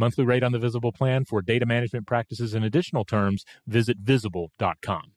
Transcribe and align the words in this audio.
Monthly 0.00 0.24
rate 0.24 0.42
on 0.42 0.52
the 0.52 0.58
Visible 0.58 0.92
plan 0.92 1.26
for 1.26 1.42
data 1.42 1.66
management 1.66 2.06
practices 2.06 2.54
and 2.54 2.64
additional 2.64 3.04
terms, 3.04 3.44
visit 3.66 3.98
visible.com. 3.98 5.12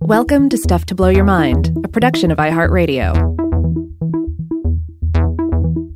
Welcome 0.00 0.48
to 0.48 0.58
Stuff 0.58 0.86
to 0.86 0.96
Blow 0.96 1.10
Your 1.10 1.22
Mind, 1.22 1.72
a 1.84 1.88
production 1.88 2.32
of 2.32 2.38
iHeartRadio. 2.38 3.14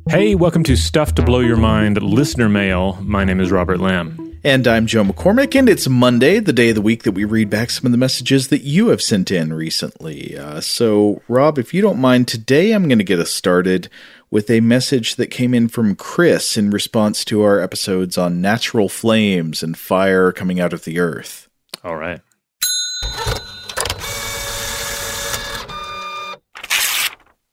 Hey, 0.09 0.35
welcome 0.35 0.63
to 0.63 0.77
Stuff 0.77 1.13
to 1.15 1.21
Blow 1.21 1.41
Your 1.41 1.57
Mind 1.57 2.01
listener 2.01 2.47
mail. 2.47 2.97
My 3.01 3.25
name 3.25 3.41
is 3.41 3.51
Robert 3.51 3.81
Lamb. 3.81 4.25
And 4.45 4.67
I'm 4.67 4.85
Joe 4.85 5.03
McCormick, 5.03 5.55
and 5.55 5.67
it's 5.67 5.89
Monday, 5.89 6.39
the 6.39 6.53
day 6.53 6.69
of 6.69 6.75
the 6.75 6.81
week 6.83 7.01
that 7.01 7.13
we 7.13 7.25
read 7.25 7.49
back 7.49 7.71
some 7.71 7.87
of 7.87 7.91
the 7.91 7.97
messages 7.97 8.49
that 8.49 8.61
you 8.61 8.89
have 8.89 9.01
sent 9.01 9.31
in 9.31 9.51
recently. 9.51 10.37
Uh, 10.37 10.61
so, 10.61 11.23
Rob, 11.27 11.57
if 11.57 11.73
you 11.73 11.81
don't 11.81 11.99
mind, 11.99 12.27
today 12.27 12.71
I'm 12.71 12.87
going 12.87 12.99
to 12.99 13.03
get 13.03 13.17
us 13.17 13.31
started 13.31 13.89
with 14.35 14.51
a 14.51 14.59
message 14.59 15.15
that 15.15 15.27
came 15.27 15.53
in 15.53 15.69
from 15.69 15.95
Chris 15.95 16.57
in 16.57 16.69
response 16.69 17.23
to 17.23 17.41
our 17.41 17.61
episodes 17.61 18.17
on 18.17 18.41
natural 18.41 18.89
flames 18.89 19.63
and 19.63 19.77
fire 19.77 20.33
coming 20.33 20.59
out 20.59 20.73
of 20.73 20.83
the 20.83 20.99
earth. 20.99 21.47
All 21.85 21.95
right. 21.95 22.19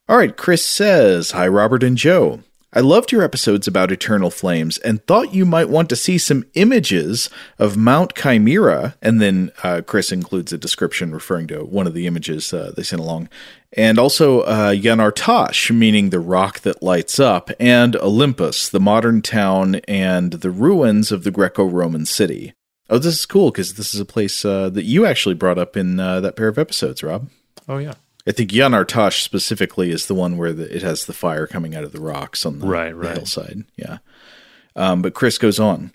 All 0.09 0.16
right, 0.16 0.37
Chris 0.37 0.66
says, 0.66 1.31
Hi, 1.31 1.47
Robert 1.47 1.84
and 1.84 1.97
Joe. 1.97 2.41
I 2.72 2.81
loved 2.81 3.12
your 3.12 3.22
episodes 3.22 3.69
about 3.69 3.93
eternal 3.93 4.31
flames 4.31 4.78
and 4.78 5.06
thought 5.06 5.32
you 5.32 5.44
might 5.44 5.69
want 5.69 5.88
to 5.91 5.97
see 5.97 6.19
some 6.19 6.47
images 6.54 7.31
of 7.60 7.76
Mount 7.76 8.16
Chimera. 8.16 8.97
And 9.00 9.20
then 9.20 9.53
uh, 9.62 9.82
Chris 9.87 10.10
includes 10.10 10.53
a 10.53 10.59
description 10.59 11.12
referring 11.12 11.47
to 11.49 11.64
one 11.64 11.87
of 11.87 11.94
the 11.94 12.09
images 12.09 12.53
uh, 12.53 12.72
they 12.76 12.82
sent 12.82 13.00
along. 13.00 13.28
And 13.75 13.99
also 13.99 14.41
uh, 14.43 14.72
Yanartash, 14.72 15.75
meaning 15.75 16.10
the 16.10 16.21
rock 16.21 16.60
that 16.60 16.83
lights 16.83 17.19
up, 17.19 17.50
and 17.59 17.97
Olympus, 17.97 18.69
the 18.69 18.81
modern 18.81 19.22
town 19.22 19.77
and 19.88 20.33
the 20.33 20.50
ruins 20.50 21.10
of 21.10 21.25
the 21.25 21.31
Greco 21.31 21.65
Roman 21.65 22.05
city. 22.05 22.53
Oh, 22.91 22.99
this 22.99 23.21
is 23.21 23.27
cool 23.27 23.50
because 23.50 23.75
this 23.75 23.94
is 23.94 24.00
a 24.00 24.05
place 24.05 24.44
uh, 24.44 24.69
that 24.71 24.84
you 24.84 25.06
actually 25.06 25.34
brought 25.34 25.59
up 25.59 25.77
in 25.77 25.99
uh, 25.99 26.21
that 26.21 26.37
pair 26.37 26.49
of 26.49 26.59
episodes, 26.59 27.03
Rob. 27.03 27.31
Oh, 27.66 27.78
yeah. 27.78 27.94
I 28.27 28.32
think 28.32 28.50
Yanartash 28.50 29.22
specifically 29.22 29.91
is 29.91 30.06
the 30.06 30.15
one 30.15 30.37
where 30.37 30.53
the, 30.53 30.75
it 30.75 30.82
has 30.82 31.06
the 31.06 31.15
fire 31.15 31.47
coming 31.47 31.75
out 31.75 31.84
of 31.84 31.93
the 31.93 32.00
rocks 32.00 32.44
on 32.44 32.59
the, 32.59 32.66
right, 32.66 32.94
right. 32.94 33.09
the 33.09 33.15
hillside. 33.15 33.65
Yeah. 33.77 33.99
Um, 34.77 35.00
but 35.00 35.15
Chris 35.15 35.38
goes 35.38 35.59
on. 35.59 35.93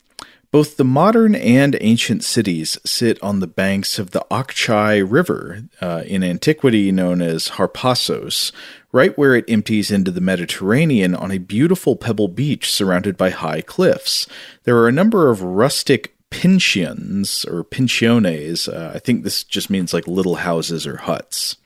Both 0.57 0.77
the 0.77 0.83
modern 0.83 1.35
and 1.35 1.77
ancient 1.81 2.23
cities 2.23 2.79
sit 2.83 3.21
on 3.21 3.41
the 3.41 3.45
banks 3.45 3.99
of 3.99 4.09
the 4.09 4.25
Akchai 4.31 5.05
River, 5.07 5.65
uh, 5.81 6.01
in 6.07 6.23
antiquity 6.23 6.91
known 6.91 7.21
as 7.21 7.49
Harpasos, 7.49 8.51
right 8.91 9.15
where 9.15 9.35
it 9.35 9.45
empties 9.47 9.91
into 9.91 10.09
the 10.09 10.19
Mediterranean 10.19 11.13
on 11.13 11.29
a 11.29 11.37
beautiful 11.37 11.95
pebble 11.95 12.27
beach 12.27 12.71
surrounded 12.71 13.17
by 13.17 13.29
high 13.29 13.61
cliffs. 13.61 14.25
There 14.63 14.75
are 14.77 14.87
a 14.87 14.91
number 14.91 15.29
of 15.29 15.43
rustic 15.43 16.15
pensions 16.31 17.45
or 17.45 17.63
pensiones. 17.63 18.67
Uh, 18.67 18.93
I 18.95 18.97
think 18.97 19.23
this 19.23 19.43
just 19.43 19.69
means 19.69 19.93
like 19.93 20.07
little 20.07 20.37
houses 20.37 20.87
or 20.87 20.97
huts 20.97 21.57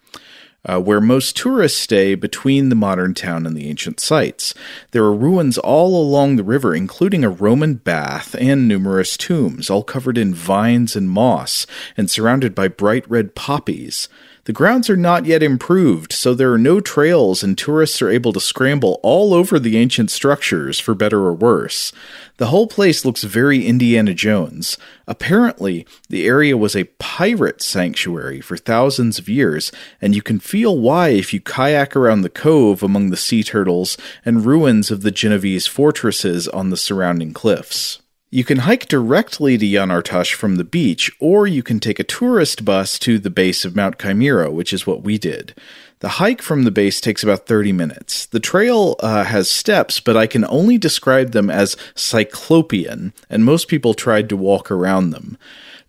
uh, 0.66 0.80
where 0.80 1.02
most 1.02 1.36
tourists 1.36 1.80
stay 1.80 2.16
between 2.16 2.70
the 2.70 2.76
modern 2.76 3.14
town 3.14 3.46
and 3.46 3.56
the 3.56 3.70
ancient 3.70 4.00
sites. 4.00 4.54
There 4.92 5.04
are 5.04 5.14
ruins 5.14 5.58
all 5.58 6.02
along 6.02 6.36
the 6.36 6.44
river, 6.44 6.76
including 6.76 7.24
a 7.24 7.30
Roman 7.30 7.76
bath 7.76 8.36
and 8.40 8.68
numerous 8.68 9.18
tombs, 9.18 9.70
all 9.70 9.84
covered 9.84 10.18
in 10.18 10.34
vines 10.34 10.96
and 10.96 11.10
moss 11.10 11.66
and 11.98 12.10
surrounded 12.10 12.54
by 12.54 12.68
bright 12.68 13.10
red 13.10 13.36
poppies. 13.36 14.08
The 14.46 14.54
grounds 14.54 14.90
are 14.90 14.98
not 14.98 15.28
yet 15.28 15.44
improved, 15.44 16.12
so 16.12 16.34
there 16.34 16.52
are 16.52 16.58
no 16.58 16.80
trails, 16.80 17.44
and 17.44 17.56
tourists 17.56 18.02
are 18.02 18.10
able 18.10 18.34
to 18.34 18.40
scramble 18.40 19.00
all 19.04 19.36
over 19.36 19.60
the 19.60 19.78
ancient 19.78 20.10
structures, 20.10 20.80
for 20.80 20.96
better 20.96 21.20
or 21.20 21.34
worse. 21.34 21.94
The 22.38 22.48
whole 22.48 22.66
place 22.66 23.06
looks 23.06 23.24
very 23.24 23.68
Indiana 23.68 24.16
Jones. 24.16 24.80
Apparently, 25.08 25.86
the 26.10 26.26
area 26.26 26.58
was 26.58 26.76
a 26.76 26.86
pirate 26.98 27.62
sanctuary 27.62 28.42
for 28.42 28.58
thousands 28.58 29.20
of 29.20 29.30
years, 29.30 29.72
and 30.02 30.16
you 30.16 30.24
can 30.24 30.40
feel 30.40 30.76
why 30.76 31.10
if 31.10 31.36
you 31.36 31.40
kayak 31.40 31.96
around 31.96 32.22
the 32.22 32.30
cove 32.30 32.82
among 32.82 33.12
the 33.12 33.18
sea 33.18 33.44
turtles 33.44 33.96
and 34.26 34.44
ruins 34.44 34.90
of 34.90 35.04
the 35.04 35.12
Genovese 35.12 35.68
fortresses 35.68 36.48
on 36.48 36.72
the 36.72 36.78
surrounding 36.78 37.32
cliffs. 37.32 38.02
You 38.34 38.46
can 38.46 38.60
hike 38.60 38.88
directly 38.88 39.58
to 39.58 39.66
Yanartash 39.66 40.36
from 40.36 40.56
the 40.56 40.64
beach, 40.64 41.12
or 41.20 41.48
you 41.48 41.62
can 41.62 41.82
take 41.82 42.00
a 42.00 42.06
tourist 42.06 42.64
bus 42.64 42.98
to 43.00 43.20
the 43.20 43.30
base 43.30 43.66
of 43.66 43.76
Mount 43.76 44.00
Chimera, 44.00 44.50
which 44.50 44.72
is 44.72 44.88
what 44.88 45.04
we 45.04 45.18
did. 45.18 45.54
The 46.00 46.16
hike 46.16 46.42
from 46.42 46.64
the 46.64 46.72
base 46.72 47.02
takes 47.02 47.24
about 47.24 47.46
30 47.46 47.74
minutes. 47.74 48.26
The 48.26 48.40
trail 48.40 48.96
uh, 49.02 49.26
has 49.26 49.52
steps, 49.52 50.00
but 50.00 50.16
I 50.16 50.28
can 50.28 50.46
only 50.46 50.78
describe 50.78 51.32
them 51.32 51.50
as 51.50 51.76
cyclopean, 51.94 53.12
and 53.30 53.44
most 53.44 53.68
people 53.68 53.94
tried 53.94 54.30
to 54.30 54.38
walk 54.38 54.72
around 54.72 55.10
them. 55.10 55.38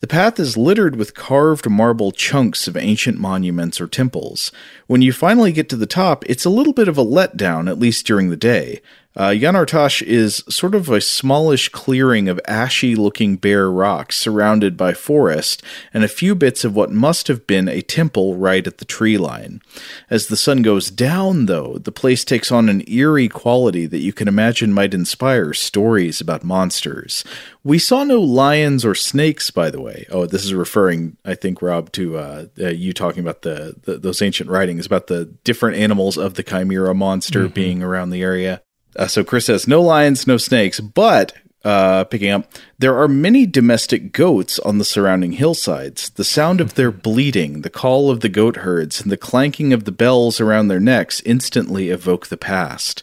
The 0.01 0.09
path 0.09 0.41
is 0.41 0.57
littered 0.57 0.97
with 0.97 1.15
carved 1.15 1.71
marble 1.71 2.11
chunks 2.11 2.67
of 2.67 2.77
ancient 2.77 3.21
monuments 3.21 3.81
or 3.81 3.87
temples. 3.87 4.51
When 4.89 5.01
you 5.01 5.13
finally 5.13 5.53
get 5.53 5.69
to 5.69 5.77
the 5.77 5.87
top, 5.87 6.29
it's 6.29 6.45
a 6.45 6.51
little 6.51 6.73
bit 6.73 6.89
of 6.89 6.99
a 6.99 7.05
letdown, 7.05 7.71
at 7.71 7.79
least 7.79 8.05
during 8.05 8.31
the 8.31 8.37
day. 8.37 8.83
Uh, 9.15 9.29
Yanartash 9.29 10.01
is 10.03 10.43
sort 10.49 10.75
of 10.75 10.89
a 10.89 11.01
smallish 11.01 11.69
clearing 11.69 12.29
of 12.29 12.41
ashy 12.47 12.95
looking 12.97 13.37
bare 13.37 13.71
rocks 13.71 14.17
surrounded 14.17 14.77
by 14.77 14.95
forest 14.95 15.63
and 15.93 16.03
a 16.03 16.09
few 16.09 16.35
bits 16.35 16.65
of 16.65 16.75
what 16.75 16.91
must 16.91 17.29
have 17.29 17.47
been 17.47 17.69
a 17.69 17.83
temple 17.83 18.37
right 18.37 18.67
at 18.67 18.79
the 18.79 18.85
tree 18.85 19.19
line. 19.19 19.61
As 20.09 20.27
the 20.27 20.37
sun 20.37 20.63
goes 20.63 20.91
down, 20.91 21.47
though, 21.47 21.79
the 21.79 21.93
place 21.93 22.25
takes 22.25 22.51
on 22.51 22.69
an 22.69 22.89
eerie 22.89 23.29
quality 23.29 23.87
that 23.87 23.99
you 23.99 24.13
can 24.13 24.29
imagine 24.29 24.73
might 24.73 24.95
inspire 24.95 25.53
stories 25.53 26.21
about 26.21 26.43
monsters. 26.43 27.23
We 27.63 27.79
saw 27.79 28.05
no 28.05 28.21
lions 28.21 28.85
or 28.85 28.95
snakes, 28.95 29.51
by 29.51 29.71
the 29.71 29.81
way. 29.81 30.07
Oh, 30.11 30.27
this 30.27 30.45
is 30.45 30.55
referring, 30.55 31.19
I 31.25 31.35
think, 31.35 31.61
Rob, 31.61 31.93
to 31.93 32.17
uh, 32.17 32.47
uh, 32.59 32.69
you 32.69 32.93
talking 32.93 33.21
about 33.21 33.43
the, 33.43 33.77
the, 33.83 33.99
those 33.99 34.23
ancient 34.23 34.49
writings 34.49 34.87
about 34.87 35.09
the 35.09 35.27
different 35.45 35.77
animals 35.77 36.17
of 36.17 36.35
the 36.35 36.43
chimera 36.43 36.95
monster 36.95 37.45
mm-hmm. 37.45 37.55
being 37.55 37.83
around 37.83 38.11
the 38.11 38.23
area. 38.23 38.63
Uh, 38.97 39.07
so 39.07 39.25
Chris 39.25 39.47
says, 39.47 39.67
no 39.67 39.81
lions, 39.81 40.27
no 40.27 40.37
snakes, 40.37 40.81
but 40.81 41.33
uh, 41.65 42.05
picking 42.05 42.31
up, 42.31 42.49
there 42.79 42.99
are 42.99 43.09
many 43.09 43.47
domestic 43.47 44.13
goats 44.13 44.59
on 44.61 44.79
the 44.79 44.85
surrounding 44.85 45.33
hillsides. 45.33 46.11
The 46.11 46.25
sound 46.25 46.61
of 46.61 46.75
their 46.75 46.91
bleating, 46.91 47.63
the 47.63 47.71
call 47.71 48.11
of 48.11 48.21
the 48.21 48.29
goat 48.29 48.57
herds, 48.57 49.01
and 49.01 49.11
the 49.11 49.17
clanking 49.17 49.73
of 49.73 49.85
the 49.85 49.93
bells 49.93 50.41
around 50.41 50.69
their 50.69 50.81
necks 50.81 51.21
instantly 51.21 51.91
evoke 51.91 52.27
the 52.27 52.37
past. 52.37 53.03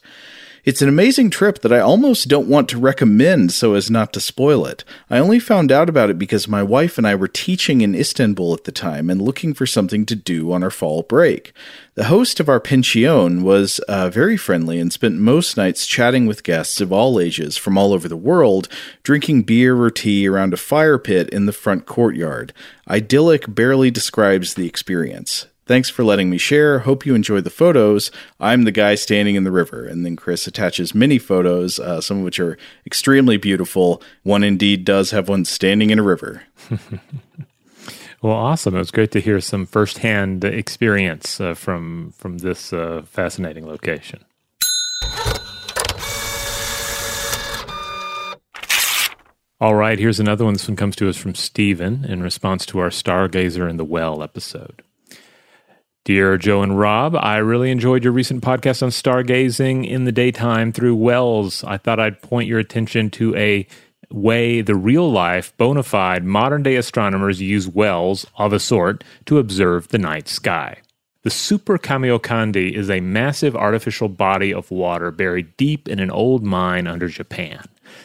It's 0.66 0.82
an 0.82 0.90
amazing 0.90 1.30
trip 1.30 1.60
that 1.60 1.72
I 1.72 1.80
almost 1.80 2.28
don't 2.28 2.50
want 2.50 2.68
to 2.70 2.80
recommend 2.80 3.52
so 3.52 3.74
as 3.76 3.90
not 3.90 4.12
to 4.14 4.20
spoil 4.20 4.66
it. 4.66 4.84
I 5.10 5.18
only 5.18 5.40
found 5.40 5.72
out 5.72 5.90
about 5.90 6.10
it 6.10 6.20
because 6.20 6.48
my 6.48 6.62
wife 6.62 6.98
and 6.98 7.08
I 7.08 7.16
were 7.16 7.28
teaching 7.28 7.82
in 7.82 7.96
Istanbul 7.96 8.54
at 8.54 8.66
the 8.66 8.72
time 8.72 9.10
and 9.10 9.22
looking 9.22 9.54
for 9.54 9.66
something 9.66 10.06
to 10.06 10.16
do 10.16 10.52
on 10.52 10.62
our 10.62 10.70
fall 10.70 11.04
break. 11.04 11.54
The 11.96 12.06
host 12.06 12.40
of 12.40 12.50
our 12.50 12.60
pension 12.60 13.44
was 13.44 13.80
uh, 13.80 14.10
very 14.10 14.38
friendly 14.38 14.80
and 14.80 14.92
spent 14.92 15.16
most 15.16 15.58
nights 15.58 15.86
chatting 15.86 16.28
with 16.28 16.44
guests 16.44 16.82
of 16.82 16.92
all 16.92 17.20
ages 17.20 17.58
from 17.58 17.78
all 17.78 17.94
over 17.94 18.08
the 18.08 18.18
world, 18.18 18.68
drinking 19.04 19.44
beer 19.44 19.78
or 19.78 19.90
tea 19.90 20.28
around 20.28 20.54
a 20.54 20.58
fire 20.58 20.98
pit 20.98 21.30
in 21.30 21.46
the 21.46 21.54
front 21.54 21.86
courtyard. 21.86 22.54
Idyllic 22.90 23.54
barely 23.54 23.92
describes 23.92 24.54
the 24.54 24.68
experience. 24.68 25.48
Thanks 25.70 25.92
for 25.92 26.04
letting 26.04 26.32
me 26.32 26.40
share. 26.40 26.80
Hope 26.80 27.06
you 27.06 27.14
enjoy 27.14 27.42
the 27.42 27.52
photos. 27.52 28.10
I'm 28.40 28.64
the 28.64 28.72
guy 28.72 28.96
standing 28.96 29.36
in 29.36 29.44
the 29.44 29.52
river. 29.52 29.86
And 29.86 30.04
then 30.04 30.16
Chris 30.16 30.48
attaches 30.48 30.96
many 30.96 31.20
photos, 31.20 31.78
uh, 31.78 32.02
some 32.02 32.18
of 32.18 32.24
which 32.24 32.40
are 32.40 32.58
extremely 32.88 33.38
beautiful. 33.38 34.02
One 34.24 34.44
indeed 34.44 34.84
does 34.84 35.12
have 35.12 35.30
one 35.30 35.46
standing 35.46 35.92
in 35.92 36.00
a 36.00 36.02
river. 36.02 36.42
well, 38.24 38.34
awesome. 38.34 38.74
It 38.74 38.80
was 38.80 38.90
great 38.90 39.12
to 39.12 39.22
hear 39.22 39.40
some 39.40 39.68
firsthand 39.68 40.44
experience 40.44 41.40
uh, 41.40 41.54
from 41.54 42.14
from 42.18 42.40
this 42.40 42.74
uh, 42.74 43.04
fascinating 43.06 43.68
location. 43.68 44.26
All 49.62 49.76
right, 49.76 50.00
here's 50.00 50.20
another 50.20 50.46
one. 50.46 50.56
This 50.56 50.68
one 50.68 50.78
comes 50.78 50.96
to 50.96 51.08
us 51.08 51.18
from 51.18 51.36
Stephen 51.36 52.06
in 52.06 52.24
response 52.24 52.66
to 52.66 52.80
our 52.80 52.90
Stargazer 52.90 53.70
in 53.70 53.78
the 53.78 53.86
Well 53.86 54.24
episode. 54.24 54.82
Dear 56.10 56.40
Joe 56.40 56.64
and 56.64 56.80
Rob, 56.80 57.16
I 57.16 57.38
really 57.38 57.70
enjoyed 57.70 58.04
your 58.04 58.14
recent 58.14 58.42
podcast 58.42 58.82
on 58.82 58.90
stargazing 58.90 59.88
in 59.88 60.06
the 60.06 60.12
daytime 60.12 60.72
through 60.72 60.96
wells. 60.96 61.64
I 61.64 61.78
thought 61.78 62.00
I'd 62.00 62.24
point 62.24 62.48
your 62.48 62.58
attention 62.58 63.12
to 63.12 63.36
a 63.36 63.68
way 64.10 64.62
the 64.62 64.74
real 64.74 65.12
life, 65.12 65.56
bona 65.58 65.84
fide, 65.84 66.26
modern 66.26 66.64
day 66.64 66.78
astronomers 66.78 67.40
use 67.40 67.68
wells 67.68 68.26
of 68.40 68.54
a 68.54 68.60
sort 68.60 69.04
to 69.28 69.38
observe 69.38 69.90
the 69.90 70.00
night 70.00 70.28
sky. 70.28 70.78
The 71.22 71.30
Super 71.30 71.78
Kamiokande 71.78 72.74
is 72.74 72.90
a 72.90 73.02
massive 73.02 73.56
artificial 73.56 74.10
body 74.10 74.52
of 74.52 74.72
water 74.72 75.12
buried 75.12 75.56
deep 75.58 75.88
in 75.88 76.00
an 76.00 76.10
old 76.10 76.44
mine 76.44 76.88
under 76.88 77.08
Japan. 77.08 77.64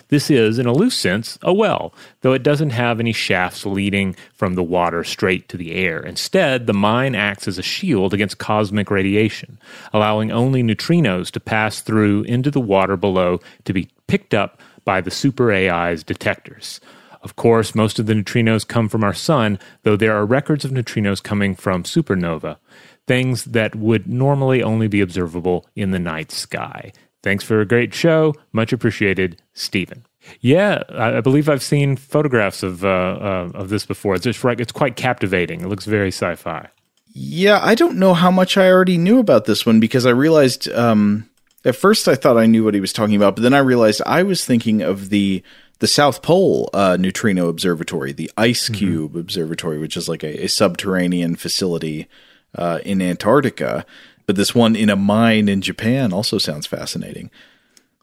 This 0.08 0.30
is, 0.30 0.58
in 0.58 0.66
a 0.66 0.72
loose 0.72 0.96
sense, 0.96 1.38
a 1.42 1.52
well, 1.52 1.94
though 2.20 2.32
it 2.32 2.42
doesn't 2.42 2.70
have 2.70 3.00
any 3.00 3.12
shafts 3.12 3.66
leading 3.66 4.16
from 4.34 4.54
the 4.54 4.62
water 4.62 5.04
straight 5.04 5.48
to 5.48 5.56
the 5.56 5.72
air. 5.74 6.00
Instead, 6.00 6.66
the 6.66 6.72
mine 6.72 7.14
acts 7.14 7.48
as 7.48 7.58
a 7.58 7.62
shield 7.62 8.14
against 8.14 8.38
cosmic 8.38 8.90
radiation, 8.90 9.58
allowing 9.92 10.30
only 10.30 10.62
neutrinos 10.62 11.30
to 11.30 11.40
pass 11.40 11.80
through 11.80 12.22
into 12.22 12.50
the 12.50 12.60
water 12.60 12.96
below 12.96 13.40
to 13.64 13.72
be 13.72 13.88
picked 14.06 14.34
up 14.34 14.60
by 14.84 15.00
the 15.00 15.10
Super-K's 15.10 16.04
detectors. 16.04 16.80
Of 17.22 17.36
course, 17.36 17.74
most 17.74 17.98
of 17.98 18.04
the 18.04 18.12
neutrinos 18.12 18.68
come 18.68 18.88
from 18.88 19.02
our 19.02 19.14
sun, 19.14 19.58
though 19.82 19.96
there 19.96 20.14
are 20.14 20.26
records 20.26 20.64
of 20.64 20.72
neutrinos 20.72 21.22
coming 21.22 21.54
from 21.54 21.82
supernova, 21.82 22.58
things 23.06 23.44
that 23.44 23.74
would 23.74 24.06
normally 24.06 24.62
only 24.62 24.88
be 24.88 25.00
observable 25.00 25.66
in 25.74 25.90
the 25.90 25.98
night 25.98 26.30
sky. 26.30 26.92
Thanks 27.24 27.42
for 27.42 27.62
a 27.62 27.66
great 27.66 27.94
show. 27.94 28.34
Much 28.52 28.70
appreciated, 28.70 29.40
Stephen. 29.54 30.04
Yeah, 30.42 30.82
I, 30.90 31.22
believe 31.22 31.48
I've 31.48 31.62
seen 31.62 31.96
photographs 31.96 32.62
of 32.62 32.84
uh, 32.84 32.88
uh, 32.88 33.50
of 33.54 33.70
this 33.70 33.86
before. 33.86 34.14
It's 34.14 34.24
just 34.24 34.44
right. 34.44 34.60
It's 34.60 34.72
quite 34.72 34.96
captivating. 34.96 35.62
It 35.62 35.68
looks 35.68 35.86
very 35.86 36.08
sci-fi. 36.08 36.68
Yeah, 37.14 37.60
I 37.62 37.74
don't 37.74 37.98
know 37.98 38.12
how 38.12 38.30
much 38.30 38.58
I 38.58 38.70
already 38.70 38.98
knew 38.98 39.20
about 39.20 39.46
this 39.46 39.64
one 39.64 39.80
because 39.80 40.04
I 40.04 40.10
realized 40.10 40.68
um, 40.68 41.30
at 41.64 41.76
first 41.76 42.08
I 42.08 42.14
thought 42.14 42.36
I 42.36 42.44
knew 42.44 42.62
what 42.62 42.74
he 42.74 42.80
was 42.80 42.92
talking 42.92 43.16
about, 43.16 43.36
but 43.36 43.42
then 43.42 43.54
I 43.54 43.58
realized 43.58 44.02
I 44.04 44.22
was 44.22 44.44
thinking 44.44 44.82
of 44.82 45.08
the 45.08 45.42
the 45.78 45.86
South 45.86 46.20
Pole 46.20 46.68
uh, 46.74 46.98
Neutrino 47.00 47.48
Observatory, 47.48 48.12
the 48.12 48.30
Ice 48.36 48.64
mm-hmm. 48.64 48.74
Cube 48.74 49.10
mm-hmm. 49.12 49.20
Observatory, 49.20 49.78
which 49.78 49.96
is 49.96 50.10
like 50.10 50.22
a, 50.22 50.44
a 50.44 50.48
subterranean 50.48 51.36
facility 51.36 52.06
uh, 52.54 52.80
in 52.84 53.00
Antarctica 53.00 53.86
but 54.26 54.36
this 54.36 54.54
one 54.54 54.76
in 54.76 54.90
a 54.90 54.96
mine 54.96 55.48
in 55.48 55.60
Japan 55.60 56.12
also 56.12 56.38
sounds 56.38 56.66
fascinating. 56.66 57.30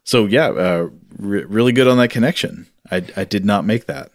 So 0.04 0.26
yeah, 0.26 0.48
uh, 0.48 0.88
re- 1.18 1.44
really 1.44 1.72
good 1.72 1.88
on 1.88 1.98
that 1.98 2.10
connection. 2.10 2.66
I, 2.90 3.04
I 3.16 3.24
did 3.24 3.44
not 3.44 3.64
make 3.64 3.86
that. 3.86 4.10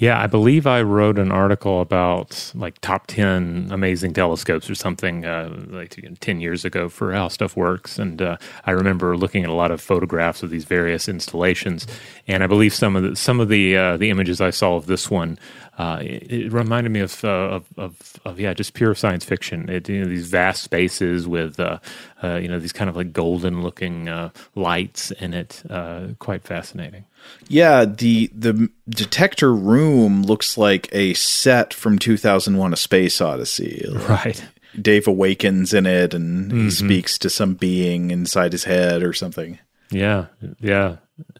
Yeah, 0.00 0.18
I 0.18 0.28
believe 0.28 0.66
I 0.66 0.80
wrote 0.80 1.18
an 1.18 1.30
article 1.30 1.82
about 1.82 2.52
like 2.54 2.80
top 2.80 3.06
10 3.08 3.68
amazing 3.70 4.14
telescopes 4.14 4.70
or 4.70 4.74
something 4.74 5.26
uh, 5.26 5.54
like 5.68 5.94
10 6.20 6.40
years 6.40 6.64
ago 6.64 6.88
for 6.88 7.12
How 7.12 7.28
Stuff 7.28 7.54
Works. 7.54 7.98
And 7.98 8.22
uh, 8.22 8.38
I 8.64 8.70
remember 8.70 9.14
looking 9.14 9.44
at 9.44 9.50
a 9.50 9.52
lot 9.52 9.70
of 9.70 9.78
photographs 9.78 10.42
of 10.42 10.48
these 10.48 10.64
various 10.64 11.06
installations. 11.06 11.86
And 12.26 12.42
I 12.42 12.46
believe 12.46 12.72
some 12.72 12.96
of 12.96 13.02
the, 13.02 13.14
some 13.14 13.40
of 13.40 13.50
the, 13.50 13.76
uh, 13.76 13.96
the 13.98 14.08
images 14.08 14.40
I 14.40 14.48
saw 14.48 14.76
of 14.76 14.86
this 14.86 15.10
one 15.10 15.38
uh, 15.76 15.98
it, 16.00 16.32
it, 16.32 16.52
reminded 16.52 16.90
me 16.90 17.00
of, 17.00 17.22
uh, 17.22 17.28
of, 17.28 17.66
of, 17.76 18.20
of, 18.24 18.40
yeah, 18.40 18.54
just 18.54 18.72
pure 18.72 18.94
science 18.94 19.26
fiction. 19.26 19.68
It, 19.68 19.86
you 19.86 20.00
know, 20.00 20.08
these 20.08 20.28
vast 20.28 20.62
spaces 20.62 21.28
with, 21.28 21.60
uh, 21.60 21.78
you 22.22 22.48
know, 22.48 22.58
these 22.58 22.72
kind 22.72 22.88
of 22.88 22.96
like 22.96 23.12
golden 23.12 23.62
looking 23.62 24.08
lights 24.54 25.10
in 25.10 25.34
it. 25.34 25.62
Quite 26.18 26.42
fascinating. 26.42 27.04
Yeah, 27.48 27.84
the 27.84 28.30
the 28.34 28.70
detector 28.88 29.52
room 29.52 30.22
looks 30.22 30.56
like 30.56 30.88
a 30.92 31.14
set 31.14 31.74
from 31.74 31.98
2001: 31.98 32.72
A 32.72 32.76
Space 32.76 33.20
Odyssey. 33.20 33.84
Right. 34.08 34.42
Dave 34.80 35.08
awakens 35.08 35.74
in 35.74 35.84
it, 35.84 36.14
and 36.14 36.50
mm-hmm. 36.50 36.64
he 36.64 36.70
speaks 36.70 37.18
to 37.18 37.30
some 37.30 37.54
being 37.54 38.12
inside 38.12 38.52
his 38.52 38.64
head 38.64 39.02
or 39.02 39.12
something. 39.12 39.58
Yeah, 39.90 40.26
yeah. 40.60 40.96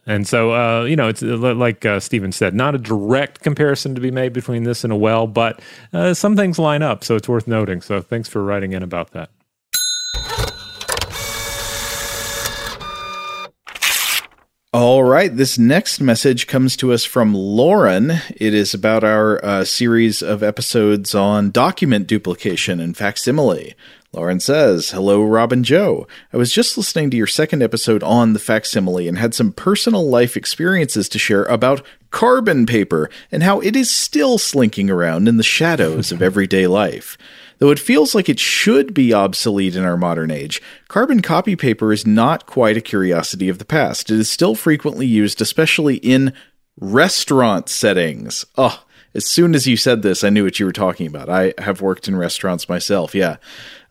And 0.06 0.26
so, 0.26 0.52
uh, 0.52 0.84
you 0.84 0.96
know, 0.96 1.08
it's 1.08 1.22
uh, 1.22 1.36
like 1.36 1.86
uh, 1.86 2.00
Stephen 2.00 2.32
said, 2.32 2.54
not 2.54 2.74
a 2.74 2.78
direct 2.78 3.40
comparison 3.40 3.94
to 3.94 4.00
be 4.00 4.10
made 4.10 4.32
between 4.32 4.64
this 4.64 4.82
and 4.84 4.92
a 4.92 4.96
well, 4.96 5.26
but 5.26 5.60
uh, 5.92 6.14
some 6.14 6.36
things 6.36 6.58
line 6.58 6.82
up, 6.82 7.04
so 7.04 7.14
it's 7.14 7.28
worth 7.28 7.46
noting. 7.46 7.80
So 7.80 8.00
thanks 8.00 8.28
for 8.28 8.42
writing 8.42 8.72
in 8.72 8.82
about 8.82 9.12
that. 9.12 9.30
All 14.72 15.02
right, 15.02 15.34
this 15.34 15.58
next 15.58 16.00
message 16.00 16.46
comes 16.46 16.76
to 16.76 16.92
us 16.92 17.04
from 17.04 17.34
Lauren. 17.34 18.12
It 18.36 18.54
is 18.54 18.72
about 18.72 19.02
our 19.02 19.44
uh, 19.44 19.64
series 19.64 20.22
of 20.22 20.44
episodes 20.44 21.12
on 21.12 21.50
document 21.50 22.06
duplication 22.06 22.78
and 22.78 22.96
facsimile. 22.96 23.74
Lauren 24.12 24.38
says, 24.38 24.90
Hello, 24.90 25.24
Robin 25.24 25.64
Joe. 25.64 26.06
I 26.32 26.36
was 26.36 26.52
just 26.52 26.78
listening 26.78 27.10
to 27.10 27.16
your 27.16 27.26
second 27.26 27.64
episode 27.64 28.04
on 28.04 28.32
the 28.32 28.38
facsimile 28.38 29.08
and 29.08 29.18
had 29.18 29.34
some 29.34 29.50
personal 29.50 30.08
life 30.08 30.36
experiences 30.36 31.08
to 31.08 31.18
share 31.18 31.46
about 31.46 31.84
carbon 32.12 32.64
paper 32.64 33.10
and 33.32 33.42
how 33.42 33.58
it 33.58 33.74
is 33.74 33.90
still 33.90 34.38
slinking 34.38 34.88
around 34.88 35.26
in 35.26 35.36
the 35.36 35.42
shadows 35.42 36.12
of 36.12 36.22
everyday 36.22 36.68
life. 36.68 37.18
Though 37.60 37.70
it 37.70 37.78
feels 37.78 38.14
like 38.14 38.28
it 38.28 38.40
should 38.40 38.94
be 38.94 39.12
obsolete 39.12 39.76
in 39.76 39.84
our 39.84 39.98
modern 39.98 40.30
age, 40.30 40.62
carbon 40.88 41.20
copy 41.20 41.56
paper 41.56 41.92
is 41.92 42.06
not 42.06 42.46
quite 42.46 42.78
a 42.78 42.80
curiosity 42.80 43.50
of 43.50 43.58
the 43.58 43.66
past. 43.66 44.10
It 44.10 44.18
is 44.18 44.30
still 44.30 44.54
frequently 44.54 45.06
used, 45.06 45.42
especially 45.42 45.96
in 45.96 46.32
restaurant 46.80 47.68
settings. 47.68 48.46
Oh, 48.56 48.82
as 49.14 49.26
soon 49.26 49.54
as 49.54 49.66
you 49.66 49.76
said 49.76 50.00
this, 50.00 50.24
I 50.24 50.30
knew 50.30 50.44
what 50.44 50.58
you 50.58 50.64
were 50.64 50.72
talking 50.72 51.06
about. 51.06 51.28
I 51.28 51.52
have 51.58 51.82
worked 51.82 52.08
in 52.08 52.16
restaurants 52.16 52.68
myself, 52.68 53.14
yeah. 53.14 53.36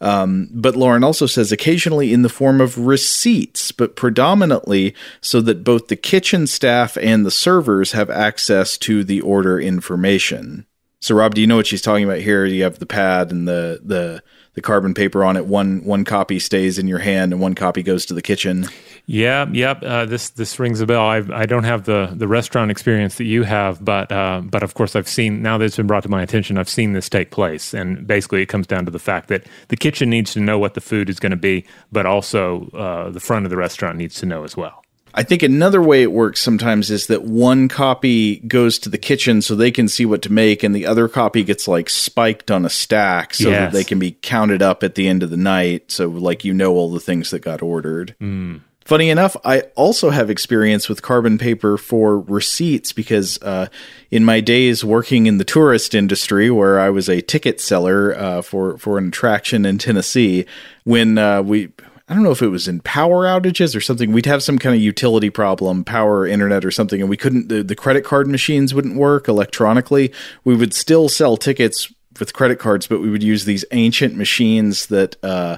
Um, 0.02 0.50
but 0.52 0.76
Lauren 0.76 1.04
also 1.04 1.28
says 1.28 1.52
occasionally 1.52 2.12
in 2.12 2.24
the 2.24 2.30
form 2.30 2.62
of 2.62 2.88
receipts, 2.88 3.72
but 3.72 3.96
predominantly 3.96 4.96
so 5.22 5.42
that 5.42 5.64
both 5.64 5.90
the 5.90 5.96
kitchen 5.96 6.48
staff 6.48 6.98
and 6.98 7.26
the 7.26 7.32
servers 7.32 7.92
have 7.92 8.10
access 8.10 8.78
to 8.80 9.04
the 9.04 9.22
order 9.22 9.60
information. 9.60 10.66
So 11.02 11.16
Rob, 11.16 11.34
do 11.34 11.42
you 11.42 11.48
know 11.48 11.56
what 11.56 11.68
she's 11.68 11.82
talking 11.82 12.04
about 12.04 12.20
here? 12.20 12.46
You 12.46 12.64
have 12.64 12.80
the 12.80 12.86
pad 12.86 13.32
and 13.32 13.48
the 13.48 13.80
the 13.84 14.22
the 14.56 14.62
carbon 14.62 14.94
paper 14.94 15.24
on 15.24 15.38
it. 15.38 15.46
One 15.46 15.84
one 15.86 16.04
copy 16.04 16.40
stays 16.40 16.78
in 16.78 16.88
your 16.88 17.00
hand 17.00 17.32
and 17.32 17.42
one 17.42 17.56
copy 17.56 17.82
goes 17.82 18.06
to 18.08 18.14
the 18.14 18.22
kitchen. 18.22 18.68
Yeah, 19.06 19.48
yep. 19.50 19.82
Uh, 19.82 20.06
this 20.06 20.32
this 20.32 20.60
rings 20.60 20.82
a 20.82 20.86
bell. 20.86 21.02
I 21.02 21.24
I 21.32 21.46
don't 21.46 21.64
have 21.64 21.86
the 21.86 22.12
the 22.14 22.28
restaurant 22.28 22.70
experience 22.70 23.16
that 23.16 23.24
you 23.24 23.44
have, 23.44 23.84
but 23.84 24.12
uh, 24.12 24.42
but 24.44 24.62
of 24.62 24.74
course 24.74 24.96
I've 24.96 25.08
seen 25.08 25.42
now 25.42 25.58
that 25.58 25.66
it's 25.66 25.78
been 25.78 25.88
brought 25.88 26.04
to 26.04 26.10
my 26.10 26.22
attention. 26.22 26.58
I've 26.58 26.70
seen 26.70 26.92
this 26.92 27.08
take 27.08 27.32
place, 27.32 27.74
and 27.74 28.06
basically 28.06 28.42
it 28.42 28.48
comes 28.48 28.68
down 28.68 28.84
to 28.84 28.92
the 28.92 29.00
fact 29.00 29.30
that 29.30 29.46
the 29.70 29.78
kitchen 29.78 30.10
needs 30.10 30.34
to 30.34 30.42
know 30.42 30.60
what 30.60 30.74
the 30.74 30.82
food 30.82 31.10
is 31.10 31.20
going 31.20 31.32
to 31.32 31.38
be, 31.38 31.66
but 31.94 32.06
also 32.06 32.70
uh, 32.72 33.10
the 33.10 33.22
front 33.22 33.46
of 33.46 33.52
the 33.52 33.58
restaurant 33.58 33.98
needs 33.98 34.16
to 34.16 34.26
know 34.26 34.44
as 34.44 34.58
well. 34.58 34.84
I 35.14 35.24
think 35.24 35.44
another 35.44 35.82
way 35.82 36.04
it 36.04 36.12
works 36.12 36.42
sometimes 36.42 36.90
is 36.92 37.08
that 37.08 37.24
one 37.24 37.68
copy 37.68 38.38
goes 38.38 38.78
to 38.80 38.90
the 38.90 38.98
kitchen 38.98 39.42
so 39.42 39.56
they 39.56 39.72
can 39.72 39.88
see 39.88 40.06
what 40.06 40.22
to 40.24 40.32
make, 40.32 40.64
and 40.64 40.76
the 40.76 40.86
other 40.86 41.08
copy 41.08 41.44
gets 41.44 41.68
like 41.68 41.90
spiked 41.90 42.52
on 42.52 42.66
a 42.66 42.70
stack 42.70 43.34
so 43.34 43.50
Yes. 43.50 43.72
that 43.72 43.78
they 43.78 43.84
can 43.84 44.00
be 44.00 44.12
counted 44.22 44.62
up 44.62 44.84
at 44.84 44.96
the 44.96 45.08
end 45.08 45.24
of 45.24 45.30
the 45.30 45.38
night. 45.38 45.92
So, 45.92 46.08
like, 46.08 46.46
you 46.46 46.54
know 46.54 46.74
all 46.74 46.92
the 46.92 47.00
things 47.00 47.32
that 47.32 47.40
got 47.40 47.62
ordered. 47.62 48.16
Mm. 48.22 48.62
Funny 48.86 49.12
enough, 49.12 49.38
I 49.46 49.62
also 49.76 50.10
have 50.10 50.32
experience 50.32 50.90
with 50.90 51.04
carbon 51.04 51.38
paper 51.38 51.78
for 51.78 52.20
receipts 52.20 52.92
because 52.92 53.40
uh, 53.44 53.68
in 54.10 54.26
my 54.26 54.40
days 54.40 54.84
working 54.84 55.28
in 55.28 55.38
the 55.38 55.44
tourist 55.44 55.94
industry, 55.94 56.50
where 56.50 56.80
I 56.80 56.90
was 56.90 57.08
a 57.08 57.22
ticket 57.22 57.62
seller 57.62 58.16
uh, 58.18 58.42
for 58.42 58.80
for 58.80 58.98
an 58.98 59.10
attraction 59.10 59.64
in 59.64 59.78
Tennessee, 59.78 60.46
when 60.86 61.20
uh, 61.20 61.44
we 61.44 61.70
I 62.10 62.16
don't 62.16 62.24
know 62.24 62.32
if 62.32 62.42
it 62.42 62.48
was 62.48 62.68
in 62.68 62.80
power 62.80 63.26
outages 63.26 63.76
or 63.76 63.82
something. 63.82 64.12
We'd 64.12 64.26
have 64.26 64.42
some 64.42 64.58
kind 64.58 64.76
of 64.76 64.82
utility 64.82 65.30
problem, 65.30 65.84
power, 65.84 66.26
internet, 66.26 66.66
or 66.66 66.72
something, 66.72 67.00
and 67.02 67.10
we 67.10 67.18
couldn't. 67.18 67.50
The, 67.50 67.62
the 67.64 67.76
credit 67.76 68.04
card 68.04 68.28
machines 68.28 68.74
wouldn't 68.74 68.96
work 68.96 69.28
electronically. 69.28 70.12
We 70.44 70.56
would 70.56 70.74
still 70.74 71.08
sell 71.08 71.38
tickets 71.38 71.94
with 72.20 72.34
credit 72.34 72.58
cards, 72.58 72.88
but 72.88 73.00
we 73.00 73.10
would 73.12 73.22
use 73.24 73.46
these 73.46 73.64
ancient 73.72 74.16
machines 74.16 74.88
that 74.88 75.24
uh, 75.24 75.58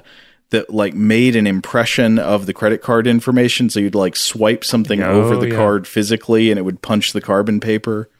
that 0.50 0.68
like 0.68 0.92
made 0.92 1.34
an 1.36 1.46
impression 1.46 2.18
of 2.18 2.44
the 2.44 2.52
credit 2.52 2.82
card 2.82 3.06
information. 3.06 3.70
So 3.70 3.80
you'd 3.80 3.94
like 3.94 4.14
swipe 4.14 4.62
something 4.62 5.02
Oh, 5.02 5.22
over 5.22 5.36
the 5.36 5.48
yeah. 5.48 5.56
card 5.56 5.86
physically, 5.88 6.50
and 6.50 6.58
it 6.58 6.62
would 6.62 6.82
punch 6.82 7.14
the 7.14 7.22
carbon 7.22 7.60
paper. 7.60 8.10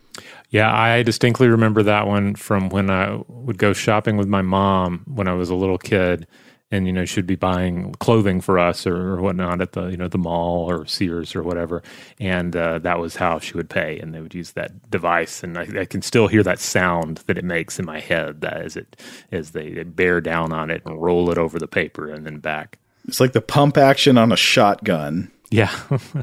Yeah, 0.49 0.75
I 0.75 1.03
distinctly 1.03 1.49
remember 1.49 1.83
that 1.83 2.07
one 2.07 2.35
from 2.35 2.71
when 2.71 2.89
I 2.91 3.21
would 3.29 3.59
go 3.59 3.73
shopping 3.75 4.17
with 4.17 4.29
my 4.29 4.41
mom 4.43 5.03
when 5.07 5.29
I 5.29 5.35
was 5.35 5.51
a 5.51 5.55
little 5.55 5.79
kid, 5.79 6.27
and 6.73 6.87
you 6.87 6.93
know 6.93 7.05
she'd 7.05 7.27
be 7.27 7.37
buying 7.37 7.93
clothing 8.01 8.41
for 8.41 8.59
us 8.59 8.87
or, 8.87 9.13
or 9.13 9.21
whatnot 9.21 9.61
at 9.61 9.73
the 9.73 9.87
you 9.89 9.97
know 9.97 10.09
the 10.09 10.19
mall 10.19 10.69
or 10.69 10.87
Sears 10.87 11.37
or 11.37 11.43
whatever, 11.43 11.83
and 12.19 12.57
uh, 12.57 12.79
that 12.81 12.99
was 12.99 13.15
how 13.15 13.39
she 13.39 13.55
would 13.55 13.71
pay, 13.71 14.01
and 14.01 14.13
they 14.13 14.21
would 14.21 14.35
use 14.35 14.53
that 14.53 14.91
device, 14.91 15.45
and 15.45 15.57
I, 15.57 15.83
I 15.83 15.85
can 15.85 16.03
still 16.03 16.27
hear 16.27 16.43
that 16.43 16.59
sound 16.59 17.19
that 17.27 17.39
it 17.39 17.45
makes 17.45 17.79
in 17.79 17.85
my 17.85 18.01
head 18.01 18.41
that 18.41 18.57
as 18.57 18.77
it 18.77 19.01
as 19.31 19.53
they, 19.53 19.71
they 19.71 19.85
bear 19.85 20.21
down 20.21 20.53
on 20.53 20.71
it 20.71 20.83
and 20.85 21.01
roll 21.01 21.31
it 21.31 21.39
over 21.39 21.59
the 21.59 21.69
paper 21.69 22.11
and 22.11 22.27
then 22.27 22.39
back. 22.39 22.79
It's 23.07 23.21
like 23.21 23.33
the 23.33 23.41
pump 23.41 23.77
action 23.77 24.17
on 24.17 24.33
a 24.33 24.37
shotgun, 24.37 25.31
Yeah, 25.51 25.75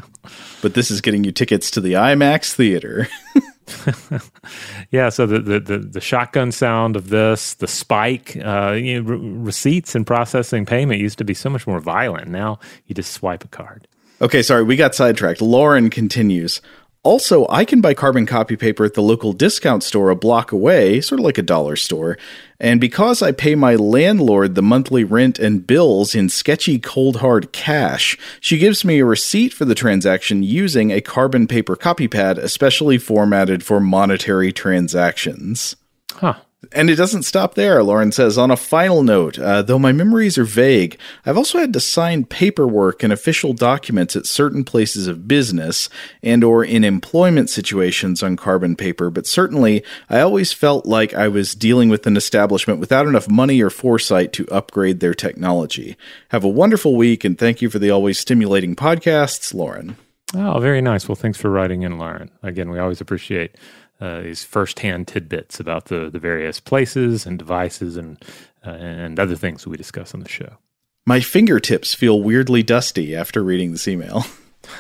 but 0.62 0.74
this 0.74 0.90
is 0.90 1.02
getting 1.02 1.24
you 1.24 1.32
tickets 1.32 1.70
to 1.72 1.82
the 1.82 1.94
IMAX 1.94 2.54
theater. 2.54 3.08
Yeah, 4.92 5.10
so 5.10 5.26
the, 5.26 5.40
the, 5.40 5.60
the, 5.60 5.78
the 5.78 6.02
shotgun 6.02 6.52
sound 6.52 6.96
of 6.96 7.10
this, 7.10 7.54
the 7.56 7.68
spike, 7.68 8.36
uh, 8.44 8.72
you 8.72 9.02
know, 9.02 9.10
re- 9.10 9.18
receipts 9.20 9.94
and 9.94 10.06
processing 10.06 10.66
payment 10.66 11.00
used 11.00 11.18
to 11.20 11.24
be 11.24 11.34
so 11.34 11.50
much 11.50 11.68
more 11.68 11.80
violent. 11.80 12.28
Now 12.30 12.60
you 12.88 12.96
just 12.96 13.12
swipe 13.14 13.44
a 13.44 13.48
card. 13.48 13.88
Okay, 14.22 14.42
sorry, 14.42 14.64
we 14.64 14.76
got 14.76 14.96
sidetracked. 14.96 15.42
Lauren 15.42 15.90
continues. 15.90 16.62
Also, 17.04 17.48
I 17.50 17.64
can 17.64 17.80
buy 17.80 17.94
carbon 17.94 18.26
copy 18.26 18.58
paper 18.58 18.84
at 18.84 18.94
the 18.94 19.02
local 19.02 19.32
discount 19.32 19.84
store 19.84 20.10
a 20.10 20.18
block 20.18 20.52
away, 20.52 21.00
sort 21.00 21.20
of 21.20 21.26
like 21.26 21.38
a 21.38 21.44
dollar 21.44 21.78
store. 21.78 22.18
And 22.60 22.82
because 22.82 23.22
I 23.22 23.32
pay 23.32 23.56
my 23.56 23.76
landlord 23.76 24.56
the 24.56 24.62
monthly 24.62 25.06
rent 25.06 25.40
and 25.40 25.66
bills 25.66 26.14
in 26.14 26.28
sketchy 26.28 26.78
cold 26.78 27.18
hard 27.18 27.54
cash, 27.54 28.18
she 28.42 28.58
gives 28.58 28.84
me 28.84 29.00
a 29.00 29.06
receipt 29.06 29.54
for 29.54 29.64
the 29.64 29.76
transaction 29.76 30.44
using 30.44 30.92
a 30.92 31.00
carbon 31.00 31.48
paper 31.48 31.78
copy 31.78 32.10
pad 32.10 32.38
especially 32.38 32.98
formatted 32.98 33.64
for 33.64 33.80
monetary 33.80 34.52
transactions. 34.52 35.78
Huh. 36.12 36.36
And 36.74 36.90
it 36.90 36.98
doesn't 36.98 37.24
stop 37.24 37.56
there, 37.56 37.82
Lauren 37.82 38.12
says. 38.12 38.38
On 38.38 38.52
a 38.52 38.58
final 38.58 39.02
note, 39.02 39.40
uh, 39.40 39.62
though 39.62 39.80
my 39.80 39.94
memories 39.94 40.38
are 40.38 40.44
vague, 40.44 41.00
I've 41.26 41.38
also 41.38 41.58
had 41.58 41.72
to 41.72 41.80
sign 41.80 42.26
paperwork 42.26 43.02
and 43.02 43.14
official 43.14 43.54
documents 43.54 44.18
at 44.18 44.26
certain 44.26 44.66
places 44.66 45.08
of 45.08 45.26
business 45.26 45.90
and 46.22 46.44
or 46.44 46.66
in 46.66 46.84
employment 46.84 47.50
situations 47.50 48.22
on 48.22 48.36
carbon 48.36 48.76
paper, 48.76 49.10
but 49.10 49.26
certainly 49.26 49.84
I 50.10 50.20
always 50.20 50.52
felt 50.52 50.86
like 50.86 51.14
I 51.14 51.30
was 51.30 51.56
dealing 51.56 51.88
with 51.88 52.06
an 52.06 52.18
establishment 52.18 52.82
without 52.82 53.08
enough 53.08 53.30
money 53.30 53.62
or 53.62 53.70
foresight 53.70 54.34
to 54.34 54.48
upgrade 54.50 55.00
their 55.00 55.14
technology. 55.14 55.96
Have 56.30 56.44
a 56.44 56.50
wonderful 56.50 56.98
week 56.98 57.24
and 57.24 57.38
thank 57.38 57.62
you 57.62 57.70
for 57.70 57.80
the 57.80 57.90
always 57.90 58.20
stimulating 58.20 58.76
podcasts, 58.76 59.54
Lauren. 59.54 59.96
Oh, 60.36 60.60
very 60.60 60.82
nice. 60.82 61.08
Well, 61.08 61.16
thanks 61.16 61.40
for 61.40 61.50
writing 61.50 61.82
in, 61.84 61.98
Lauren. 61.98 62.30
Again, 62.44 62.70
we 62.70 62.78
always 62.80 63.02
appreciate 63.02 63.56
uh, 64.02 64.22
these 64.22 64.44
firsthand 64.44 65.08
tidbits 65.08 65.60
about 65.60 65.86
the, 65.86 66.10
the 66.10 66.20
various 66.20 66.60
places 66.60 67.26
and 67.26 67.38
devices 67.38 67.98
and 67.98 68.24
uh, 68.66 68.72
and 68.72 69.20
other 69.20 69.36
things 69.36 69.66
we 69.66 69.78
discuss 69.78 70.14
on 70.14 70.20
the 70.20 70.30
show. 70.30 70.58
My 71.06 71.22
fingertips 71.22 71.94
feel 71.94 72.22
weirdly 72.22 72.62
dusty 72.62 73.16
after 73.16 73.44
reading 73.44 73.72
this 73.72 73.88
email. 73.88 74.26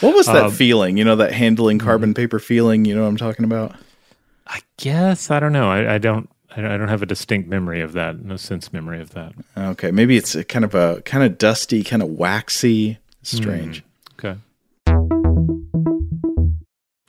what 0.00 0.14
was 0.14 0.26
that 0.26 0.52
feeling? 0.52 0.96
You 0.96 1.04
know, 1.04 1.16
that 1.16 1.32
handling 1.32 1.78
carbon 1.78 2.14
paper 2.14 2.38
feeling? 2.38 2.84
You 2.84 2.94
know 2.94 3.02
what 3.02 3.08
I'm 3.08 3.16
talking 3.16 3.44
about? 3.44 3.76
I 4.46 4.60
guess 4.76 5.30
I 5.30 5.40
don't 5.40 5.52
know. 5.52 5.70
I, 5.70 5.94
I 5.94 5.98
don't. 5.98 6.28
I 6.56 6.60
don't 6.60 6.70
I 6.70 6.76
don't 6.76 6.88
have 6.88 7.02
a 7.02 7.06
distinct 7.06 7.48
memory 7.48 7.80
of 7.80 7.94
that. 7.94 8.24
No 8.24 8.36
sense 8.36 8.72
memory 8.72 9.00
of 9.00 9.10
that. 9.10 9.32
Okay, 9.56 9.90
maybe 9.90 10.16
it's 10.16 10.34
a 10.36 10.44
kind 10.44 10.64
of 10.64 10.74
a 10.74 11.02
kind 11.02 11.24
of 11.24 11.36
dusty, 11.36 11.82
kind 11.82 12.02
of 12.02 12.10
waxy. 12.10 12.98
Strange. 13.22 13.82
Okay. 14.18 14.38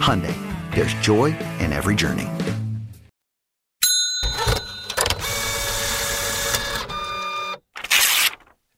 Hyundai, 0.00 0.34
there's 0.74 0.94
joy 0.94 1.36
in 1.60 1.72
every 1.72 1.94
journey. 1.94 2.28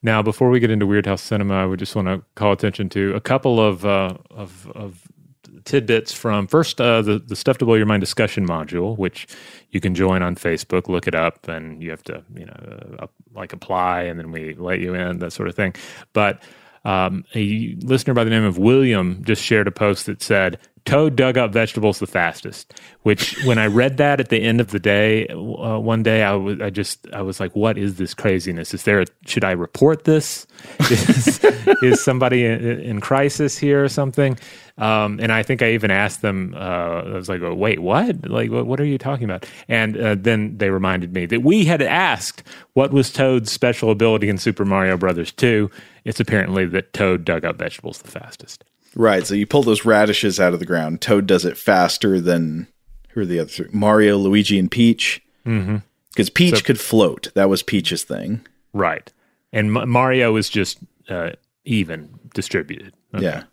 Now, 0.02 0.22
before 0.22 0.48
we 0.48 0.60
get 0.60 0.70
into 0.70 0.86
Weirdhouse 0.86 1.20
Cinema, 1.20 1.54
I 1.54 1.66
would 1.66 1.80
just 1.80 1.96
want 1.96 2.06
to 2.06 2.22
call 2.36 2.52
attention 2.52 2.88
to 2.90 3.14
a 3.14 3.20
couple 3.20 3.60
of 3.60 3.84
uh, 3.84 4.14
of, 4.30 4.70
of 4.74 5.02
tidbits 5.64 6.12
from 6.12 6.46
first 6.46 6.80
uh, 6.80 7.02
the 7.02 7.18
the 7.18 7.34
stuff 7.34 7.58
to 7.58 7.64
blow 7.64 7.74
your 7.74 7.86
mind 7.86 8.00
discussion 8.00 8.46
module, 8.46 8.96
which 8.96 9.26
you 9.70 9.80
can 9.80 9.94
join 9.94 10.22
on 10.22 10.36
Facebook. 10.36 10.88
Look 10.88 11.08
it 11.08 11.14
up, 11.14 11.48
and 11.48 11.82
you 11.82 11.90
have 11.90 12.02
to 12.04 12.22
you 12.34 12.46
know 12.46 12.96
uh, 13.00 13.06
like 13.34 13.52
apply, 13.52 14.02
and 14.02 14.18
then 14.18 14.30
we 14.30 14.54
let 14.54 14.78
you 14.78 14.94
in 14.94 15.18
that 15.18 15.32
sort 15.32 15.48
of 15.48 15.56
thing. 15.56 15.74
But 16.12 16.42
um, 16.84 17.24
a 17.34 17.76
listener 17.80 18.14
by 18.14 18.24
the 18.24 18.30
name 18.30 18.44
of 18.44 18.56
William 18.56 19.22
just 19.24 19.42
shared 19.42 19.66
a 19.66 19.72
post 19.72 20.06
that 20.06 20.22
said, 20.22 20.58
Toad 20.88 21.16
dug 21.16 21.36
up 21.36 21.52
vegetables 21.52 21.98
the 21.98 22.06
fastest. 22.06 22.72
Which, 23.02 23.44
when 23.44 23.58
I 23.58 23.66
read 23.66 23.98
that 23.98 24.20
at 24.20 24.30
the 24.30 24.42
end 24.42 24.58
of 24.58 24.70
the 24.70 24.78
day, 24.78 25.26
uh, 25.28 25.78
one 25.78 26.02
day 26.02 26.22
I 26.22 26.32
was, 26.32 26.60
I 26.62 26.70
just, 26.70 27.06
I 27.12 27.20
was 27.20 27.40
like, 27.40 27.54
"What 27.54 27.76
is 27.76 27.96
this 27.96 28.14
craziness? 28.14 28.72
Is 28.72 28.84
there? 28.84 29.02
A, 29.02 29.06
should 29.26 29.44
I 29.44 29.50
report 29.50 30.04
this? 30.04 30.46
Is, 30.90 31.44
is 31.82 32.02
somebody 32.02 32.44
in, 32.44 32.64
in, 32.80 33.00
crisis 33.00 33.58
here 33.58 33.84
or 33.84 33.88
something?" 33.88 34.38
Um, 34.78 35.20
and 35.20 35.30
I 35.30 35.42
think 35.42 35.60
I 35.60 35.72
even 35.72 35.90
asked 35.90 36.22
them. 36.22 36.54
Uh, 36.56 37.02
I 37.02 37.14
was 37.14 37.28
like, 37.28 37.42
oh, 37.42 37.54
"Wait, 37.54 37.80
what? 37.80 38.26
Like, 38.28 38.50
what, 38.50 38.66
what, 38.66 38.80
are 38.80 38.86
you 38.86 38.96
talking 38.96 39.24
about?" 39.24 39.44
And 39.68 39.96
uh, 39.96 40.16
then 40.18 40.56
they 40.56 40.70
reminded 40.70 41.12
me 41.12 41.26
that 41.26 41.42
we 41.42 41.66
had 41.66 41.82
asked 41.82 42.42
what 42.72 42.92
was 42.92 43.12
Toad's 43.12 43.52
special 43.52 43.90
ability 43.90 44.30
in 44.30 44.38
Super 44.38 44.64
Mario 44.64 44.96
Brothers 44.96 45.32
Two. 45.32 45.70
It's 46.04 46.18
apparently 46.18 46.64
that 46.64 46.94
Toad 46.94 47.26
dug 47.26 47.44
up 47.44 47.58
vegetables 47.58 47.98
the 47.98 48.10
fastest. 48.10 48.64
Right. 48.98 49.24
So 49.24 49.34
you 49.34 49.46
pull 49.46 49.62
those 49.62 49.84
radishes 49.84 50.40
out 50.40 50.52
of 50.52 50.58
the 50.58 50.66
ground. 50.66 51.00
Toad 51.00 51.26
does 51.26 51.44
it 51.44 51.56
faster 51.56 52.20
than 52.20 52.66
who 53.10 53.20
are 53.20 53.24
the 53.24 53.38
other 53.38 53.48
three? 53.48 53.68
Mario, 53.72 54.18
Luigi, 54.18 54.58
and 54.58 54.68
Peach. 54.68 55.22
Because 55.44 55.56
mm-hmm. 55.56 56.34
Peach 56.34 56.56
so, 56.56 56.60
could 56.62 56.80
float. 56.80 57.30
That 57.34 57.48
was 57.48 57.62
Peach's 57.62 58.02
thing. 58.02 58.44
Right. 58.72 59.10
And 59.52 59.74
M- 59.76 59.88
Mario 59.88 60.34
is 60.34 60.50
just 60.50 60.78
uh, 61.08 61.30
even 61.64 62.18
distributed. 62.34 62.92
Okay. 63.14 63.24
Yeah. 63.24 63.44